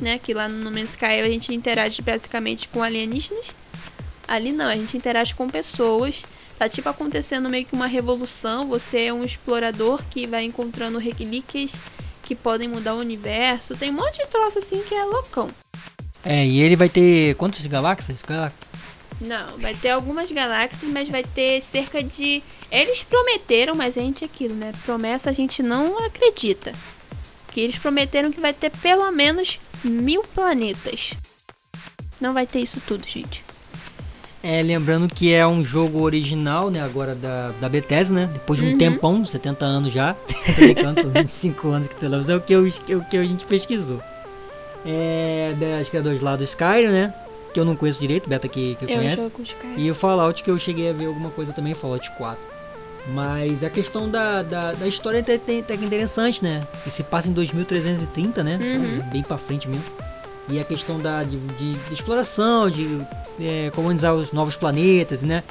né? 0.02 0.18
Que 0.18 0.34
lá 0.34 0.50
no 0.50 0.58
No 0.58 0.72
Man's 0.72 0.90
Sky 0.90 1.22
a 1.22 1.30
gente 1.30 1.54
interage 1.54 2.02
basicamente 2.02 2.68
com 2.68 2.82
alienígenas. 2.82 3.56
Ali 4.28 4.52
não, 4.52 4.66
a 4.66 4.76
gente 4.76 4.98
interage 4.98 5.36
com 5.36 5.48
pessoas. 5.48 6.26
Tá 6.58 6.68
tipo 6.68 6.90
acontecendo 6.90 7.48
meio 7.48 7.64
que 7.64 7.76
uma 7.76 7.86
revolução. 7.86 8.68
Você 8.70 9.04
é 9.04 9.14
um 9.14 9.24
explorador 9.24 10.04
que 10.10 10.26
vai 10.26 10.46
encontrando 10.46 10.98
relíquias 10.98 11.80
que 12.24 12.34
podem 12.34 12.68
mudar 12.68 12.96
o 12.96 13.00
universo. 13.00 13.78
Tem 13.78 13.92
um 13.92 13.94
monte 13.94 14.18
de 14.18 14.26
troço 14.32 14.58
assim 14.58 14.82
que 14.82 14.96
é 14.96 15.04
loucão. 15.04 15.48
É, 16.24 16.46
e 16.46 16.62
ele 16.62 16.76
vai 16.76 16.88
ter 16.90 17.36
quantas 17.36 17.66
galáxias? 17.66 18.22
Gal- 18.22 18.52
Não, 19.20 19.58
vai 19.58 19.74
ter 19.74 19.90
algumas 19.90 20.32
galáxias, 20.32 20.92
mas 20.92 21.10
vai 21.10 21.24
ter 21.24 21.62
cerca 21.62 22.04
de. 22.04 22.44
Eles 22.72 23.04
prometeram, 23.04 23.76
mas 23.76 23.98
a 23.98 24.02
gente 24.02 24.24
é 24.24 24.28
aquilo, 24.28 24.56
né? 24.56 24.72
Promessa 24.86 25.30
a 25.30 25.34
gente 25.34 25.62
não 25.64 25.98
acredita. 26.06 26.74
Que 27.50 27.60
eles 27.62 27.78
prometeram 27.78 28.32
que 28.32 28.40
vai 28.40 28.54
ter 28.54 28.70
pelo 28.70 29.12
menos 29.12 29.60
mil 29.84 30.24
planetas. 30.24 31.14
Não 32.22 32.34
vai 32.34 32.46
ter 32.48 32.60
isso 32.60 32.80
tudo, 32.88 33.06
gente. 33.08 33.44
É, 34.44 34.62
lembrando 34.64 35.08
que 35.14 35.32
é 35.34 35.46
um 35.46 35.64
jogo 35.64 36.00
original, 36.02 36.72
né, 36.72 36.82
agora 36.82 37.14
da, 37.14 37.50
da 37.60 37.70
Bethesda, 37.70 38.16
né? 38.16 38.30
Depois 38.34 38.60
de 38.60 38.66
um 38.66 38.72
Uhum. 38.72 38.78
tempão, 38.78 39.26
70 39.26 39.66
anos 39.66 39.94
já. 39.94 40.14
Tô 40.16 40.62
brincando, 40.62 41.02
são 41.02 41.12
25 41.12 41.68
anos 41.70 41.88
que 41.88 41.96
tu 41.96 42.10
mas 42.10 42.28
é 42.30 42.36
o 42.36 42.42
que, 42.42 42.54
eu, 42.54 42.66
é 42.66 42.96
o 42.96 43.04
que 43.04 43.18
a 43.18 43.26
gente 43.26 43.46
pesquisou. 43.46 44.02
É, 44.86 45.54
das 45.60 45.90
criadores 45.90 46.22
lá 46.22 46.36
do 46.36 46.44
Skyrim, 46.44 46.88
né? 46.88 47.14
Que 47.54 47.60
eu 47.60 47.66
não 47.66 47.76
conheço 47.76 48.00
direito, 48.00 48.30
Beta 48.30 48.48
que, 48.48 48.76
que 48.76 48.86
Eu 48.86 48.98
conhece. 48.98 49.18
jogo 49.18 49.32
caras. 49.60 49.76
E 49.78 49.92
o 49.92 49.96
Fallout 49.96 50.42
que 50.44 50.50
eu 50.50 50.58
cheguei 50.58 50.90
a 50.90 50.94
ver 50.94 51.06
alguma 51.06 51.30
coisa 51.30 51.52
também, 51.54 51.74
Fallout 51.74 52.10
4. 52.12 52.52
Mas 53.08 53.64
a 53.64 53.70
questão 53.70 54.10
da, 54.10 54.44
da, 54.44 54.74
da 54.74 54.88
história 54.88 55.18
é 55.18 55.22
até, 55.22 55.36
até, 55.36 55.78
que 55.78 55.84
interessante, 55.86 56.44
né? 56.44 56.62
Que 56.84 56.92
se 56.92 57.04
passa 57.04 57.30
em 57.30 57.34
2330, 57.34 58.44
né? 58.44 58.60
Uhum. 58.62 59.10
Bem 59.10 59.24
pra 59.24 59.38
frente 59.38 59.68
mesmo. 59.68 59.84
E 60.50 60.60
a 60.60 60.64
questão 60.64 61.00
da, 61.00 61.24
de, 61.24 61.38
de- 61.38 61.74
de 61.74 61.94
exploração, 61.94 62.70
de 62.70 63.00
é, 63.40 63.70
colonizar 63.74 64.14
os 64.14 64.32
novos 64.34 64.56
planetas, 64.56 65.22
né? 65.22 65.44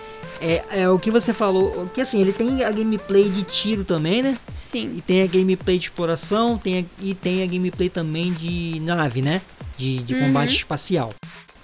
É, 0.43 0.63
é 0.83 0.89
o 0.89 0.99
que 0.99 1.11
você 1.11 1.33
falou, 1.33 1.87
que 1.95 2.01
assim, 2.01 2.21
ele 2.21 2.33
tem 2.33 2.65
a 2.65 2.71
gameplay 2.71 3.29
de 3.31 3.43
tiro 3.43 3.85
também, 3.85 4.23
né? 4.23 4.37
Sim. 4.53 4.93
E 4.97 5.01
tem 5.01 5.23
a 5.23 5.27
gameplay 5.27 5.79
de 5.79 5.85
exploração, 5.85 6.59
tem 6.59 6.81
a, 6.81 6.85
e 7.05 7.15
tem 7.15 7.43
a 7.43 7.47
gameplay 7.47 7.89
também 7.89 8.33
de 8.33 8.81
nave, 8.81 9.23
né? 9.23 9.41
De, 9.79 9.99
de 9.99 10.15
Uhum. 10.15 10.27
combate 10.27 10.57
espacial. 10.57 11.13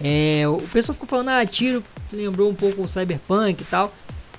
É, 0.00 0.44
o 0.48 0.58
pessoal 0.72 0.94
ficou 0.94 1.08
falando, 1.08 1.28
ah, 1.30 1.44
tiro 1.46 1.82
lembrou 2.12 2.50
um 2.50 2.54
pouco 2.54 2.82
o 2.82 2.88
Cyberpunk 2.88 3.62
e 3.62 3.64
tal. 3.66 3.92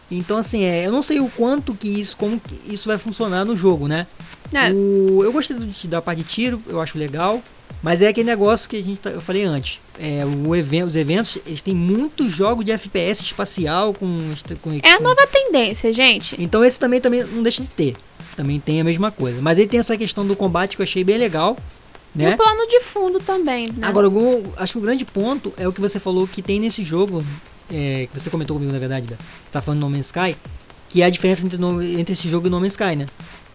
Então, 0.10 0.38
assim, 0.38 0.64
é, 0.64 0.86
eu 0.86 0.92
não 0.92 1.02
sei 1.04 1.20
o 1.20 1.28
quanto 1.30 1.74
que 1.76 1.90
isso, 1.90 2.16
como 2.16 2.40
que 2.40 2.74
isso 2.74 2.88
vai 2.88 2.98
funcionar 2.98 3.44
no 3.44 3.56
jogo, 3.56 3.88
né? 3.88 4.08
É. 4.54 4.72
O, 4.72 5.24
eu 5.24 5.32
gostei 5.34 5.58
do, 5.58 5.68
da 5.90 6.02
parte 6.02 6.20
de 6.20 6.24
tiro, 6.30 6.62
eu 6.68 6.80
acho 6.80 6.98
legal. 6.98 7.42
Mas 7.82 8.02
é 8.02 8.08
aquele 8.08 8.28
negócio 8.28 8.68
que 8.70 8.76
a 8.76 8.84
gente 8.84 9.00
tá- 9.00 9.12
eu 9.12 9.22
falei 9.22 9.44
antes. 9.44 9.80
É, 10.00 10.24
o 10.26 10.56
evento, 10.56 10.88
os 10.88 10.96
eventos, 10.96 11.38
eles 11.46 11.62
têm 11.62 11.76
muitos 11.76 12.32
jogos 12.32 12.66
de 12.66 12.72
FPS 12.72 13.22
espacial 13.22 13.94
com, 13.94 14.08
com 14.62 14.72
É 14.74 14.92
a 14.94 14.98
com- 14.98 15.04
nova 15.04 15.28
tendência, 15.28 15.94
gente. 15.94 16.36
Então 16.40 16.66
esse 16.66 16.80
também, 16.80 17.00
também 17.00 17.24
não 17.24 17.44
deixa 17.44 17.62
de 17.62 17.70
ter. 17.70 17.96
Também 18.36 18.60
tem 18.60 18.82
a 18.82 18.84
mesma 18.84 19.12
coisa. 19.12 19.42
Mas 19.42 19.58
ele 19.58 19.68
tem 19.68 19.80
essa 19.80 19.96
questão 19.96 20.26
do 20.26 20.36
combate 20.36 20.76
que 20.76 20.82
eu 20.82 20.86
achei 20.86 21.04
bem 21.04 21.18
legal. 21.18 21.56
E 22.16 22.20
Né? 22.20 22.34
o 22.34 22.38
plano 22.38 22.66
de 22.68 22.80
fundo 22.80 23.20
também, 23.20 23.68
né? 23.68 23.88
Agora, 23.88 24.08
acho 24.58 24.74
que 24.74 24.80
o 24.80 24.82
grande 24.82 25.06
ponto 25.06 25.54
é 25.56 25.68
o 25.68 25.72
que 25.72 25.80
você 25.80 26.00
falou 26.00 26.28
que 26.28 26.42
tem 26.42 26.60
nesse 26.60 26.84
jogo, 26.84 27.24
é, 27.72 28.08
que 28.12 28.20
você 28.20 28.30
comentou 28.30 28.56
comigo 28.56 28.74
na 28.74 28.80
verdade, 28.80 29.06
Bé, 29.08 29.16
você 29.46 29.52
tá 29.52 29.62
falando 29.62 29.82
No 29.82 29.90
Man's 29.90 30.08
Sky, 30.08 30.36
que 30.90 31.04
é 31.04 31.06
a 31.06 31.10
diferença 31.12 31.46
entre, 31.46 31.60
no- 31.60 31.82
entre 31.84 32.14
esse 32.14 32.28
jogo 32.28 32.48
e 32.48 32.50
No 32.50 32.60
Man's 32.60 32.74
Sky, 32.74 32.96
né? 32.96 33.06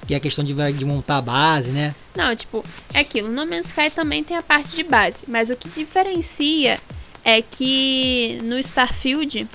Que 0.07 0.15
é 0.15 0.17
a 0.17 0.21
questão 0.21 0.45
de, 0.45 0.55
de 0.73 0.85
montar 0.85 1.19
a 1.19 1.23
base, 1.23 1.71
né? 1.71 1.95
Não, 2.15 2.35
tipo, 2.35 2.65
é 2.93 3.01
aquilo. 3.01 3.29
No 3.29 3.47
Man's 3.47 3.67
Sky 3.67 3.91
também 3.91 4.25
tem 4.25 4.37
a 4.37 4.43
parte 4.43 4.75
de 4.75 4.83
base. 4.83 5.25
Mas 5.29 5.49
o 5.49 5.57
que 5.57 5.69
diferencia 5.69 6.81
é 7.25 7.41
que 7.41 8.41
no 8.43 8.59
Starfield 8.59 9.49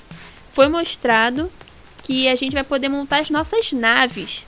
foi 0.48 0.68
mostrado 0.68 1.50
que 2.02 2.26
a 2.28 2.34
gente 2.34 2.54
vai 2.54 2.64
poder 2.64 2.88
montar 2.88 3.20
as 3.20 3.30
nossas 3.30 3.72
naves. 3.72 4.46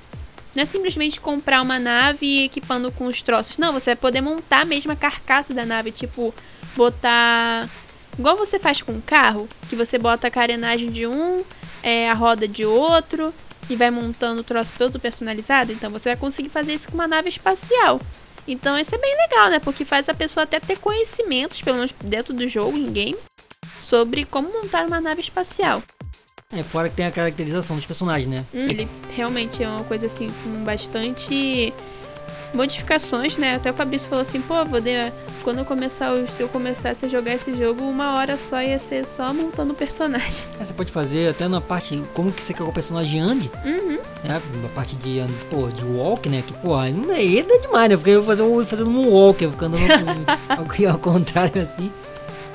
Não 0.55 0.63
é 0.63 0.67
simplesmente 0.67 1.21
comprar 1.21 1.63
uma 1.63 1.79
nave 1.79 2.27
e 2.27 2.45
equipando 2.45 2.91
com 2.91 3.07
os 3.07 3.23
troços. 3.23 3.59
Não, 3.59 3.73
você 3.73 3.91
vai 3.91 3.97
poder 3.97 4.21
montar 4.21 4.67
mesmo 4.67 4.91
a 4.91 4.97
carcaça 4.97 5.55
da 5.55 5.65
nave. 5.65 5.93
Tipo, 5.93 6.35
botar. 6.75 7.69
Igual 8.19 8.37
você 8.37 8.59
faz 8.59 8.83
com 8.83 8.93
um 8.93 9.01
carro, 9.01 9.49
que 9.69 9.77
você 9.77 9.97
bota 9.97 10.27
a 10.27 10.31
carenagem 10.31 10.91
de 10.91 11.07
um, 11.07 11.45
é, 11.83 12.11
a 12.11 12.15
roda 12.15 12.49
de 12.49 12.65
outro, 12.65 13.33
e 13.73 13.77
vai 13.77 13.91
montando 13.91 14.41
o 14.41 14.45
troço 14.45 14.73
todo 14.77 14.99
personalizado. 14.99 15.73
Então 15.73 15.91
você 15.91 16.11
vai 16.11 16.17
conseguir 16.17 16.49
fazer 16.49 16.75
isso 16.75 16.89
com 16.89 16.95
uma 16.95 17.09
nave 17.09 17.29
espacial. 17.29 18.01
Então 18.47 18.79
isso 18.79 18.95
é 18.95 18.99
bem 18.99 19.17
legal, 19.17 19.51
né? 19.51 19.59
Porque 19.59 19.85
faz 19.85 20.09
a 20.09 20.15
pessoa 20.15 20.45
até 20.45 20.59
ter 20.59 20.79
conhecimentos, 20.79 21.63
pelo 21.63 21.77
menos 21.77 21.95
dentro 22.03 22.35
do 22.35 22.47
jogo, 22.49 22.77
em 22.77 22.91
game, 22.91 23.19
sobre 23.79 24.25
como 24.25 24.53
montar 24.53 24.87
uma 24.87 25.01
nave 25.01 25.21
espacial. 25.21 25.83
É, 26.53 26.65
fora 26.65 26.89
que 26.89 26.97
tem 26.97 27.07
a 27.07 27.13
caracterização 27.13 27.77
dos 27.77 27.87
personagens, 27.87 28.29
né? 28.29 28.45
Hum, 28.53 28.67
ele 28.69 28.89
realmente 29.15 29.63
é 29.63 29.69
uma 29.69 29.85
coisa 29.85 30.07
assim 30.07 30.33
com 30.43 30.65
bastante 30.65 31.73
modificações, 32.55 33.37
né? 33.37 33.55
Até 33.57 33.71
o 33.71 33.75
Fabrício 33.75 34.09
falou 34.09 34.23
assim, 34.23 34.41
pô, 34.41 34.65
vou 34.65 34.81
de... 34.81 35.13
quando 35.43 35.59
eu 35.59 35.65
começar, 35.65 36.13
o- 36.13 36.27
se 36.29 36.43
eu 36.43 36.49
começasse 36.49 37.05
a 37.05 37.09
jogar 37.09 37.35
esse 37.35 37.55
jogo, 37.55 37.83
uma 37.85 38.17
hora 38.17 38.37
só 38.37 38.61
ia 38.63 38.79
ser 38.79 39.07
só 39.07 39.33
montando 39.33 39.73
o 39.73 39.77
personagem. 39.77 40.45
É, 40.61 40.65
você 40.65 40.73
pode 40.73 40.91
fazer 40.91 41.29
até 41.31 41.47
na 41.49 41.61
parte, 41.61 42.03
como 42.15 42.31
que 42.33 42.43
você 42.43 42.53
quer 42.53 42.63
que 42.63 42.69
o 42.69 42.73
personagem 42.73 43.21
ande, 43.21 43.51
Uhum. 43.65 43.99
né? 44.25 44.41
Na 44.63 44.69
parte 44.69 44.97
de, 44.97 45.25
pô, 45.51 45.69
de 45.69 45.85
walk, 45.85 46.29
né? 46.29 46.43
Que, 46.47 46.53
pô, 46.55 46.75
aí 46.77 46.93
não 46.93 47.13
é, 47.13 47.23
é 47.25 47.43
demais, 47.61 47.89
né? 47.89 47.97
Porque 47.97 48.11
eu 48.11 48.23
vou 48.23 48.37
fazer, 48.37 48.67
fazendo 48.67 48.91
um 48.91 49.09
walk, 49.09 49.43
eu 49.43 49.51
ficando 49.51 49.77
ao, 50.49 50.67
ao 50.93 50.99
contrário 50.99 51.63
assim. 51.63 51.91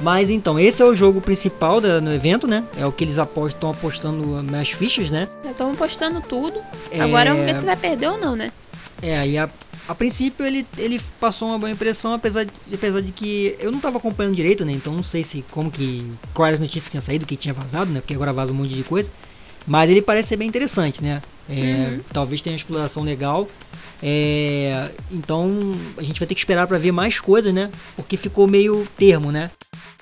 Mas 0.01 0.29
então, 0.29 0.59
esse 0.59 0.81
é 0.81 0.85
o 0.85 0.93
jogo 0.93 1.21
principal 1.21 1.79
da, 1.79 2.01
no 2.01 2.13
evento, 2.13 2.45
né? 2.47 2.65
É 2.77 2.85
o 2.85 2.91
que 2.91 3.03
eles 3.05 3.15
estão 3.17 3.71
apostando 3.71 4.43
nas 4.43 4.69
fichas, 4.69 5.09
né? 5.09 5.27
Já 5.43 5.51
estamos 5.51 5.77
postando 5.77 6.19
tudo. 6.21 6.59
É. 6.91 6.99
Agora 6.99 7.31
vamos 7.31 7.45
ver 7.45 7.55
se 7.55 7.65
vai 7.65 7.77
perder 7.77 8.09
ou 8.09 8.17
não, 8.17 8.35
né? 8.35 8.51
É, 9.01 9.17
aí 9.19 9.37
a, 9.37 9.49
a 9.87 9.93
princípio 9.93 10.45
ele, 10.45 10.65
ele 10.77 10.99
passou 11.19 11.49
uma 11.49 11.59
boa 11.59 11.69
impressão, 11.69 12.13
apesar 12.13 12.43
de, 12.43 12.51
apesar 12.73 13.01
de 13.01 13.11
que 13.11 13.55
eu 13.59 13.71
não 13.71 13.79
tava 13.79 13.97
acompanhando 13.97 14.35
direito, 14.35 14.65
né? 14.65 14.71
Então 14.73 14.93
não 14.93 15.03
sei 15.03 15.23
se 15.23 15.43
como 15.51 15.69
que. 15.69 16.09
quais 16.33 16.55
as 16.55 16.59
notícias 16.59 16.85
que 16.85 16.91
tinha 16.91 17.01
saído, 17.01 17.25
que 17.25 17.37
tinha 17.37 17.53
vazado, 17.53 17.91
né? 17.91 17.99
Porque 17.99 18.13
agora 18.13 18.33
vaza 18.33 18.51
um 18.51 18.55
monte 18.55 18.73
de 18.73 18.83
coisa. 18.83 19.11
Mas 19.67 19.89
ele 19.89 20.01
parece 20.01 20.29
ser 20.29 20.37
bem 20.37 20.47
interessante, 20.47 21.03
né? 21.03 21.21
É, 21.49 21.53
Uhum. 21.55 22.01
Talvez 22.11 22.41
tenha 22.41 22.53
uma 22.53 22.57
exploração 22.57 23.03
legal. 23.03 23.47
É, 24.01 24.89
então 25.11 25.73
a 25.97 26.03
gente 26.03 26.19
vai 26.19 26.27
ter 26.27 26.35
que 26.35 26.41
esperar 26.41 26.67
para 26.67 26.77
ver 26.77 26.91
mais 26.91 27.19
coisas, 27.19 27.53
né? 27.53 27.71
Porque 27.95 28.17
ficou 28.17 28.47
meio 28.47 28.87
termo, 28.97 29.31
né? 29.31 29.49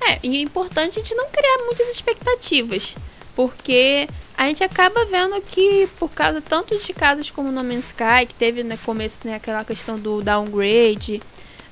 É, 0.02 0.20
e 0.24 0.38
é 0.38 0.42
importante 0.42 1.00
a 1.00 1.04
gente 1.04 1.16
não 1.16 1.30
criar 1.30 1.58
muitas 1.66 1.90
expectativas. 1.90 2.96
Porque 3.36 4.08
a 4.38 4.48
gente 4.48 4.64
acaba 4.64 5.06
vendo 5.06 5.42
que, 5.42 5.88
por 6.00 6.12
causa 6.12 6.42
tanto 6.42 6.78
de 6.78 6.94
casos 6.94 7.32
como 7.32 7.52
No 7.52 7.64
Man's 7.64 7.88
Sky, 7.88 8.26
que 8.28 8.36
teve 8.36 8.64
no 8.64 8.78
começo 8.80 9.22
né, 9.26 9.36
aquela 9.36 9.64
questão 9.64 9.98
do 9.98 10.22
downgrade, 10.22 11.22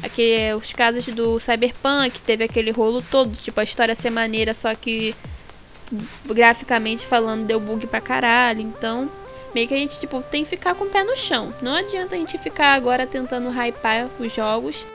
aquele, 0.04 0.54
os 0.56 0.74
casos 0.74 1.06
do 1.08 1.40
Cyberpunk, 1.40 2.22
teve 2.22 2.44
aquele 2.44 2.72
rolo 2.72 3.02
todo, 3.02 3.36
tipo, 3.36 3.60
a 3.60 3.64
história 3.64 3.96
ser 3.96 4.10
maneira, 4.10 4.54
só 4.54 4.74
que 4.74 5.16
graficamente 6.26 7.06
falando 7.06 7.46
deu 7.46 7.60
bug 7.60 7.86
pra 7.88 8.02
caralho. 8.02 8.62
Então, 8.62 9.10
meio 9.54 9.68
que 9.68 9.74
a 9.74 9.78
gente 9.78 10.00
tipo, 10.00 10.22
tem 10.24 10.44
que 10.44 10.50
ficar 10.50 10.76
com 10.76 10.86
o 10.86 10.90
pé 10.90 11.04
no 11.04 11.16
chão. 11.16 11.54
Não 11.62 11.76
adianta 11.76 12.16
a 12.16 12.20
gente 12.20 12.38
ficar 12.38 12.74
agora 12.74 13.06
tentando 13.06 13.50
hypar 13.50 14.10
os 14.20 14.34
jogos, 14.34 14.86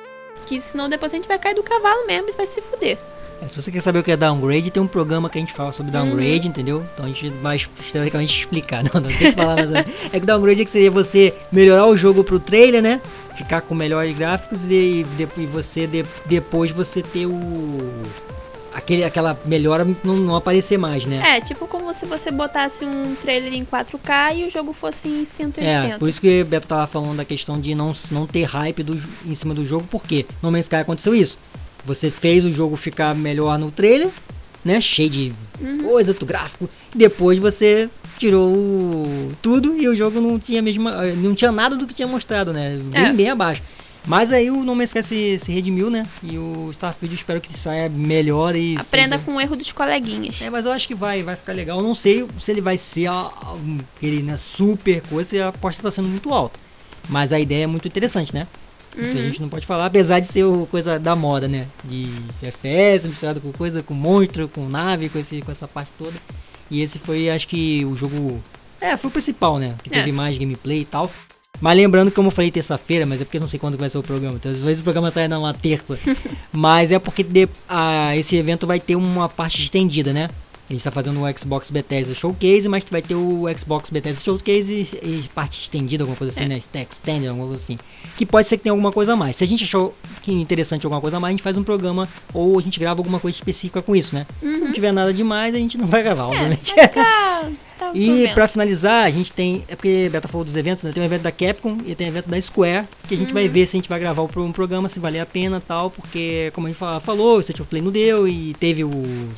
que 0.47 0.61
senão 0.61 0.89
depois 0.89 1.13
a 1.13 1.17
gente 1.17 1.29
vai 1.29 1.39
cair 1.39 1.55
do 1.55 1.63
cavalo 1.63 2.07
mesmo 2.07 2.29
e 2.29 2.33
vai 2.33 2.47
se 2.47 2.61
fuder. 2.61 2.99
É, 3.43 3.49
se 3.49 3.61
você 3.61 3.71
quer 3.71 3.81
saber 3.81 3.99
o 3.99 4.03
que 4.03 4.11
é 4.11 4.17
downgrade, 4.17 4.71
tem 4.71 4.83
um 4.83 4.87
programa 4.87 5.29
que 5.29 5.37
a 5.37 5.41
gente 5.41 5.53
fala 5.53 5.71
sobre 5.71 5.93
downgrade, 5.93 6.41
Uhum. 6.47 6.51
entendeu? 6.51 6.87
Então 6.95 7.05
a 7.05 7.09
gente 7.09 7.29
vai 7.43 7.61
teoricamente 7.93 8.39
explicar. 8.41 8.83
Não, 8.85 9.01
não 9.01 9.03
tem 9.03 9.17
que 9.17 9.33
falar, 9.33 9.57
mas 9.57 9.73
é 9.73 9.85
é 10.13 10.21
que 10.21 10.27
downgrade 10.27 10.63
é 10.63 10.65
que 10.65 10.71
seria 10.71 10.91
você 10.91 11.35
melhorar 11.53 11.87
o 11.87 11.97
jogo 11.97 12.25
pro 12.25 12.39
trailer, 12.41 12.83
né? 12.83 13.01
Ficar 13.37 13.61
com 13.61 13.75
melhores 13.75 14.17
gráficos 14.17 14.65
e, 14.65 15.05
de- 15.17 15.29
e 15.37 15.47
você 15.47 15.87
de- 15.87 16.07
depois 16.25 16.71
você 16.71 17.03
ter 17.03 17.27
o 17.27 17.93
aquele 18.73 19.05
aquela 19.05 19.39
melhora 19.47 19.87
não, 20.05 20.17
não 20.17 20.37
aparecer 20.37 20.79
mais, 20.79 21.05
né? 21.07 21.37
É, 21.37 21.41
tipo 21.41 21.67
como 21.67 21.93
se 21.95 22.07
você 22.07 22.31
botasse 22.31 22.85
um 22.85 23.15
trailer 23.15 23.53
em 23.53 23.65
4K 23.65 24.35
e 24.37 24.45
o 24.47 24.51
jogo 24.51 24.73
fosse 24.73 25.09
em 25.09 25.25
180. 25.25 25.95
É, 25.95 25.99
por 25.99 26.09
isso 26.09 26.21
que 26.21 26.43
o 26.43 26.45
Beto 26.47 26.67
tava 26.69 26.87
falando 26.87 27.17
da 27.17 27.25
questão 27.25 27.61
de 27.61 27.75
não, 27.75 27.93
não 28.11 28.27
ter 28.27 28.45
hype 28.45 28.83
do, 28.83 28.99
em 29.27 29.35
cima 29.35 29.55
do 29.55 29.65
jogo, 29.65 29.87
porque 29.91 30.25
no 30.43 30.51
Man's 30.51 30.67
Sky 30.67 30.77
aconteceu 30.77 31.15
isso. 31.15 31.39
Você 31.87 32.11
fez 32.11 32.45
o 32.45 32.53
jogo 32.53 32.77
ficar 32.77 33.15
melhor 33.15 33.59
no 33.59 33.71
trailer, 33.71 34.09
né? 34.65 34.81
Cheio 34.81 35.09
de 35.11 35.33
Uhum. 35.61 35.79
coisa, 35.85 36.13
do 36.13 36.27
gráfico. 36.27 36.69
Depois 36.95 37.39
você 37.39 37.89
tirou 38.19 39.07
tudo 39.41 39.77
e 39.77 39.89
o 39.89 39.95
jogo 39.95 40.21
não 40.21 40.39
tinha 40.39 40.59
a 40.61 40.63
mesma, 40.63 41.03
não 41.17 41.35
tinha 41.35 41.53
nada 41.53 41.77
do 41.77 41.87
que 41.87 41.95
tinha 41.95 42.09
mostrado, 42.09 42.53
né? 42.53 42.79
Bem, 42.83 43.05
É. 43.05 43.13
bem 43.13 43.31
abaixo. 43.31 43.63
Mas 44.09 44.33
aí 44.33 44.51
o 44.53 44.63
No 44.63 44.75
Man's 44.77 44.91
Sky 44.95 45.03
se, 45.39 45.51
redimiu, 45.53 45.91
né? 45.91 46.07
E 46.23 46.39
o 46.39 46.71
Starfield 46.71 47.13
eu 47.13 47.19
espero 47.19 47.41
que 47.41 47.53
saia 47.57 47.89
melhor 47.89 48.55
e 48.55 48.77
Aprenda 48.77 49.17
seja- 49.17 49.19
com 49.25 49.35
o 49.35 49.41
erro 49.41 49.57
dos 49.57 49.73
coleguinhas. 49.73 50.41
é, 50.43 50.49
mas 50.51 50.65
eu 50.65 50.71
acho 50.73 50.87
que 50.87 50.95
vai, 50.95 51.25
vai 51.25 51.35
ficar 51.35 51.53
legal. 51.53 51.79
Eu 51.79 51.83
não 51.83 51.95
sei 51.95 52.25
se 52.39 52.53
ele 52.53 52.61
vai 52.61 52.77
ser 52.79 53.07
a- 53.09 53.33
aquele 53.97 54.23
né, 54.23 54.37
super 54.37 55.01
coisa, 55.03 55.37
e 55.37 55.41
a 55.43 55.49
aposta 55.49 55.83
tá 55.83 55.91
sendo 55.91 56.07
muito 56.09 56.33
alta. 56.33 56.59
Mas 57.09 57.33
a 57.33 57.41
ideia 57.41 57.65
é 57.65 57.67
muito 57.67 57.89
interessante, 57.89 58.33
né? 58.33 58.47
Isso 58.97 59.17
a 59.17 59.21
Uhum. 59.21 59.27
gente 59.27 59.43
não 59.43 59.49
pode 59.49 59.67
falar, 59.67 59.87
apesar 59.87 60.21
de 60.21 60.27
ser 60.27 60.45
coisa 60.71 60.99
da 60.99 61.15
moda, 61.15 61.47
né? 61.47 61.67
De 61.85 62.09
FPS, 62.43 63.07
misturado 63.09 63.41
com 63.41 63.53
coisa, 63.53 63.83
com 63.83 63.95
monstro, 63.95 64.49
com 64.49 64.67
nave, 64.69 65.09
com, 65.09 65.19
esse, 65.19 65.43
com 65.43 65.51
essa 65.51 65.69
parte 65.69 65.91
toda. 65.99 66.15
E 66.71 66.81
esse 66.83 66.99
foi, 66.99 67.29
acho 67.31 67.47
que, 67.49 67.85
o 67.85 67.95
jogo. 67.95 68.41
É, 68.81 68.97
foi 68.97 69.09
o 69.09 69.13
principal, 69.13 69.59
né? 69.59 69.75
Que 69.83 69.91
É. 69.91 69.99
teve 69.99 70.13
mais 70.13 70.37
gameplay 70.39 70.81
e 70.81 70.85
tal. 70.85 71.11
Mas 71.59 71.75
lembrando, 71.77 72.11
como 72.11 72.29
eu 72.29 72.33
falei 72.33 72.51
terça-feira, 72.51 73.07
mas 73.07 73.21
é 73.23 73.25
porque 73.25 73.39
eu 73.39 73.41
não 73.41 73.49
sei 73.49 73.59
quando 73.59 73.79
vai 73.79 73.89
ser 73.89 73.97
o 73.97 74.03
programa. 74.03 74.37
Então, 74.37 74.53
às 74.53 74.61
vezes 74.61 74.81
o 74.81 74.85
programa 74.85 75.11
sai 75.11 75.27
numa 75.27 75.55
terça. 75.55 75.99
mas 76.53 76.93
é 76.93 76.99
porque 76.99 77.23
de- 77.23 77.49
a- 77.69 78.15
esse 78.17 78.37
evento 78.37 78.67
vai 78.67 78.79
ter 78.79 78.95
uma 78.95 79.27
parte 79.29 79.63
estendida, 79.63 80.13
né? 80.13 80.29
A 80.69 80.73
gente 80.73 80.83
tá 80.83 80.91
fazendo 80.91 81.23
o 81.23 81.39
Xbox 81.39 81.71
Bethesda 81.71 82.13
Showcase, 82.13 82.69
mas 82.69 82.85
vai 82.91 83.01
ter 83.01 83.15
o 83.15 83.45
Xbox 83.57 83.89
Bethesda 83.91 84.21
Showcase 84.21 84.99
e, 85.01 85.07
e 85.07 85.23
parte 85.35 85.61
estendida, 85.61 86.03
alguma 86.03 86.17
coisa 86.17 86.33
assim, 86.35 86.45
É. 86.45 86.49
né? 86.49 86.57
Extended, 86.59 87.29
alguma 87.29 87.47
coisa 87.47 87.63
assim. 87.63 87.79
Que 88.17 88.27
pode 88.27 88.49
ser 88.49 88.57
que 88.57 88.65
tenha 88.65 88.73
alguma 88.73 88.91
coisa 88.91 89.13
a 89.13 89.17
mais. 89.17 89.37
Se 89.37 89.45
a 89.45 89.47
gente 89.47 89.63
achou 89.63 89.95
que 90.23 90.33
interessante 90.33 90.85
alguma 90.85 91.01
coisa 91.01 91.19
a 91.19 91.21
mais, 91.21 91.31
a 91.31 91.35
gente 91.37 91.43
faz 91.43 91.57
um 91.57 91.63
programa 91.63 92.09
ou 92.35 92.59
a 92.59 92.63
gente 92.63 92.81
grava 92.81 92.99
alguma 93.01 93.21
coisa 93.21 93.37
específica 93.37 93.81
com 93.81 93.95
isso, 93.95 94.15
né? 94.15 94.27
Se 94.41 94.59
não 94.61 94.73
tiver 94.73 94.91
nada 94.93 95.15
demais, 95.15 95.55
a 95.55 95.59
gente 95.59 95.79
não 95.79 95.87
vai 95.87 96.03
gravar, 96.03 96.25
Uhum. 96.27 96.33
É, 96.33 96.37
obviamente. 96.37 96.75
ficar... 96.75 97.26
tá 97.79 97.91
E 97.95 98.29
pra 98.35 98.47
finalizar, 98.49 99.05
a 99.07 99.11
gente 99.11 99.33
tem. 99.33 99.65
É 99.69 99.77
porque 99.77 100.05
a 100.07 100.11
Beta 100.11 100.29
falou 100.29 100.45
dos 100.45 100.57
eventos, 100.57 100.85
né? 100.85 100.93
Tem 100.93 101.03
um 101.03 101.07
evento 101.07 101.23
da 101.23 101.31
Capcom 101.31 101.79
e 101.87 101.95
tem 101.95 102.07
um 102.07 102.11
evento 102.11 102.29
da 102.29 102.41
Square. 102.41 102.87
Que 103.09 103.15
a 103.15 103.19
gente 103.19 103.29
Uhum. 103.29 103.35
vai 103.35 103.49
ver 103.49 103.67
se 103.67 103.77
a 103.77 103.79
gente 103.79 103.89
vai 103.89 103.99
gravar 103.99 104.23
um 104.23 104.53
programa, 104.53 104.89
se 104.89 104.99
valer 104.99 105.21
a 105.21 105.27
pena 105.27 105.63
tal. 105.67 105.91
Porque, 105.91 106.51
como 106.55 106.67
a 106.67 106.71
gente 106.71 106.79
fa- 106.79 107.01
falou, 107.01 107.37
o 107.37 107.41
State 107.41 107.63
of 107.63 107.69
Play 107.69 107.83
não 107.83 107.91
deu. 107.93 108.27
E 108.29 108.55
teve 108.59 108.85
o 108.85 108.91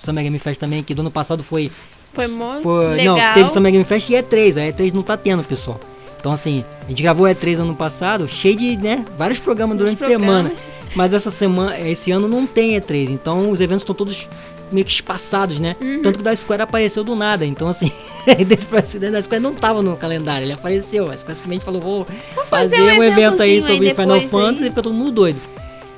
Summer 0.03 0.22
Game 0.24 0.38
Fest 0.38 0.59
também, 0.61 0.83
que 0.83 0.94
do 0.94 1.01
ano 1.01 1.11
passado 1.11 1.42
foi. 1.42 1.70
Foi 2.12 2.27
mó 2.27 2.55
foi 2.62 2.96
legal. 2.96 3.16
Não, 3.16 3.35
teve 3.35 3.48
Summer 3.51 3.70
Game 3.70 3.85
Fest 3.85 4.09
e 4.11 4.14
E3. 4.14 4.57
A 4.57 4.72
E3 4.72 4.92
não 4.92 5.03
tá 5.03 5.16
tendo, 5.16 5.44
pessoal. 5.44 5.79
Então, 6.20 6.33
assim, 6.33 6.64
a 6.85 6.88
gente 6.88 7.01
gravou 7.01 7.27
E3 7.29 7.61
ano 7.61 7.77
passado, 7.77 8.27
cheio 8.29 8.57
de, 8.57 8.77
né? 8.77 9.05
Vários 9.16 9.38
programas 9.38 9.77
Os 9.77 9.79
durante 9.83 10.03
a 10.03 10.07
semana. 10.07 10.51
Mas 10.96 11.14
essa 11.14 11.31
semana, 11.31 11.79
esse 11.79 12.11
ano 12.11 12.27
não 12.27 12.44
tem 12.44 12.74
E3, 12.74 13.09
então 13.11 13.51
os 13.53 13.61
eventos 13.61 13.83
estão 13.83 13.94
todos 13.94 14.29
meio 14.74 14.85
que 14.85 14.92
espaçados, 14.92 15.59
né? 15.59 15.76
Uhum. 15.81 16.02
Tanto 16.02 16.16
que 16.16 16.20
o 16.20 16.24
da 16.24 16.35
Square 16.35 16.62
apareceu 16.62 17.04
do 17.04 17.14
nada, 17.14 17.44
então 17.46 17.68
assim, 17.68 17.90
desse 18.46 18.66
presidente 18.66 19.12
da 19.12 19.22
Square 19.22 19.42
não 19.42 19.54
tava 19.54 19.83
no 19.83 19.96
calendário, 19.96 20.44
ele 20.44 20.52
apareceu. 20.52 21.11
A 21.11 21.16
Square 21.16 21.37
simplesmente 21.37 21.64
falou, 21.64 21.81
vou 21.81 22.07
fazer, 22.46 22.76
fazer 22.76 22.83
um 22.83 22.87
um 22.87 23.02
evento 23.02 23.42
aí 23.42 23.57
eventozinho 23.57 23.57
aí 23.57 23.62
sobre 23.62 23.94
Final 23.94 24.20
depois 24.20 24.31
Fantasy 24.31 24.62
aí. 24.62 24.66
e 24.66 24.70
fica 24.70 24.83
todo 24.83 24.94
mundo 24.94 25.11
doido. 25.12 25.40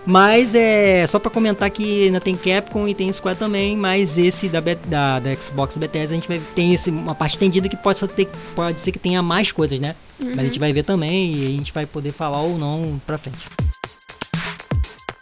Mas 0.06 0.54
é 0.54 1.06
só 1.06 1.18
para 1.18 1.30
comentar 1.30 1.68
que 1.70 2.06
ainda 2.06 2.20
tem 2.20 2.35
Capcom 2.35 2.88
e 2.88 2.94
tem 2.94 3.12
Square 3.12 3.38
também, 3.38 3.76
mas 3.76 4.16
esse 4.16 4.48
da, 4.48 4.61
da, 4.61 5.18
da 5.18 5.37
Xbox 5.37 5.76
Bethesda 5.76 6.14
a 6.14 6.18
gente 6.18 6.26
vai 6.26 6.40
tem 6.54 6.72
esse, 6.72 6.90
uma 6.90 7.14
parte 7.14 7.33
estendida 7.33 7.68
que 7.68 7.76
pode 7.76 7.98
ser, 7.98 8.09
ter, 8.09 8.28
pode 8.54 8.78
ser 8.78 8.92
que 8.92 8.98
tenha 8.98 9.22
mais 9.22 9.52
coisas, 9.52 9.78
né? 9.78 9.94
Uhum. 10.18 10.30
Mas 10.30 10.38
a 10.38 10.44
gente 10.44 10.59
vai 10.59 10.72
ver 10.72 10.85
também 10.85 11.35
e 11.35 11.46
a 11.46 11.50
gente 11.50 11.72
vai 11.72 11.85
poder 11.85 12.12
falar 12.12 12.40
ou 12.40 12.59
não 12.59 13.00
pra 13.06 13.18
frente. 13.18 13.40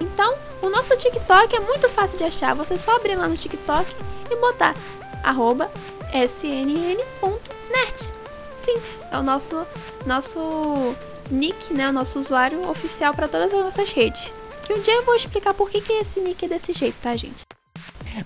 Então, 0.00 0.36
o 0.60 0.68
nosso 0.68 0.96
TikTok 0.96 1.54
é 1.54 1.60
muito 1.60 1.88
fácil 1.88 2.18
de 2.18 2.24
achar, 2.24 2.56
você 2.56 2.76
só 2.76 2.96
abrir 2.96 3.14
lá 3.14 3.28
no 3.28 3.36
TikTok 3.36 3.94
e 4.28 4.34
botar 4.34 4.74
arroba 5.22 5.70
snn.net. 6.24 6.92
Simples, 8.56 9.00
é 9.12 9.18
o 9.18 9.22
nosso, 9.22 9.64
nosso 10.04 10.96
nick, 11.30 11.72
né, 11.72 11.88
o 11.88 11.92
nosso 11.92 12.18
usuário 12.18 12.68
oficial 12.68 13.14
para 13.14 13.28
todas 13.28 13.54
as 13.54 13.60
nossas 13.62 13.92
redes. 13.92 14.32
Que 14.64 14.74
um 14.74 14.80
dia 14.80 14.94
eu 14.94 15.04
vou 15.04 15.14
explicar 15.14 15.54
por 15.54 15.70
que, 15.70 15.80
que 15.80 15.92
esse 15.92 16.18
nick 16.18 16.46
é 16.46 16.48
desse 16.48 16.72
jeito, 16.72 16.96
tá, 17.00 17.14
gente? 17.14 17.46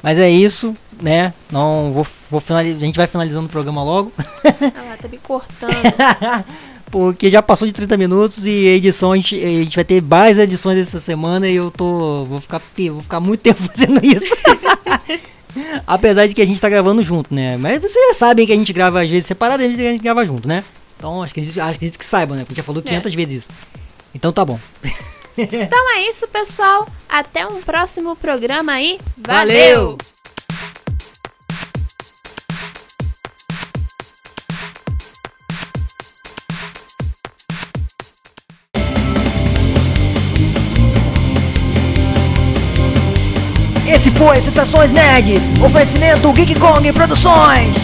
Mas 0.02 0.18
é 0.18 0.28
isso, 0.28 0.74
né? 1.00 1.32
Não 1.50 1.92
vou, 1.92 2.06
vou 2.30 2.40
finalizar, 2.40 2.76
a 2.76 2.84
gente 2.84 2.96
vai 2.96 3.06
finalizando 3.06 3.46
o 3.46 3.50
programa 3.50 3.82
logo. 3.82 4.12
Ah 4.16 4.82
lá, 4.88 4.96
tá 4.96 5.08
me 5.08 5.18
cortando. 5.18 5.72
Porque 6.90 7.28
já 7.28 7.42
passou 7.42 7.66
de 7.66 7.74
30 7.74 7.96
minutos 7.96 8.46
e 8.46 8.66
edição 8.68 9.12
a 9.12 9.16
gente, 9.16 9.34
a 9.34 9.48
gente 9.48 9.74
vai 9.74 9.84
ter 9.84 10.00
mais 10.02 10.38
edições 10.38 10.78
essa 10.78 11.00
semana 11.00 11.48
e 11.48 11.56
eu 11.56 11.70
tô 11.70 12.24
vou 12.24 12.40
ficar 12.40 12.60
vou 12.90 13.02
ficar 13.02 13.20
muito 13.20 13.40
tempo 13.44 13.60
fazendo 13.62 14.04
isso. 14.04 14.34
Apesar 15.86 16.26
de 16.26 16.34
que 16.34 16.42
a 16.42 16.44
gente 16.44 16.60
tá 16.60 16.68
gravando 16.68 17.02
junto, 17.02 17.34
né? 17.34 17.56
Mas 17.56 17.82
vocês 17.82 18.16
sabem 18.16 18.46
que 18.46 18.52
a 18.52 18.56
gente 18.56 18.72
grava 18.72 19.02
às 19.02 19.10
vezes 19.10 19.26
separado 19.26 19.62
e 19.62 19.66
a 19.66 19.68
gente 19.68 20.02
grava 20.02 20.24
junto, 20.24 20.46
né? 20.46 20.62
Então 20.96 21.22
acho 21.22 21.34
que 21.34 21.60
acho 21.60 21.78
que, 21.78 21.90
que 21.90 22.04
saibam, 22.04 22.36
né? 22.36 22.42
Porque 22.42 22.52
a 22.52 22.54
gente 22.54 22.58
já 22.58 22.66
falou 22.66 22.82
500 22.82 23.12
é. 23.12 23.16
vezes 23.16 23.34
isso. 23.34 23.48
Então 24.14 24.32
tá 24.32 24.44
bom. 24.44 24.58
Então 25.36 25.96
é 25.96 26.08
isso, 26.08 26.26
pessoal. 26.28 26.88
Até 27.08 27.46
um 27.46 27.60
próximo 27.60 28.16
programa 28.16 28.72
aí. 28.72 28.98
Valeu! 29.16 29.96
Valeu! 29.96 29.98
Esse 43.88 44.10
foi 44.10 44.40
Sensações 44.40 44.92
Nerds, 44.92 45.44
oferecimento 45.64 46.32
Geek 46.32 46.58
Kong 46.58 46.92
Produções. 46.92 47.76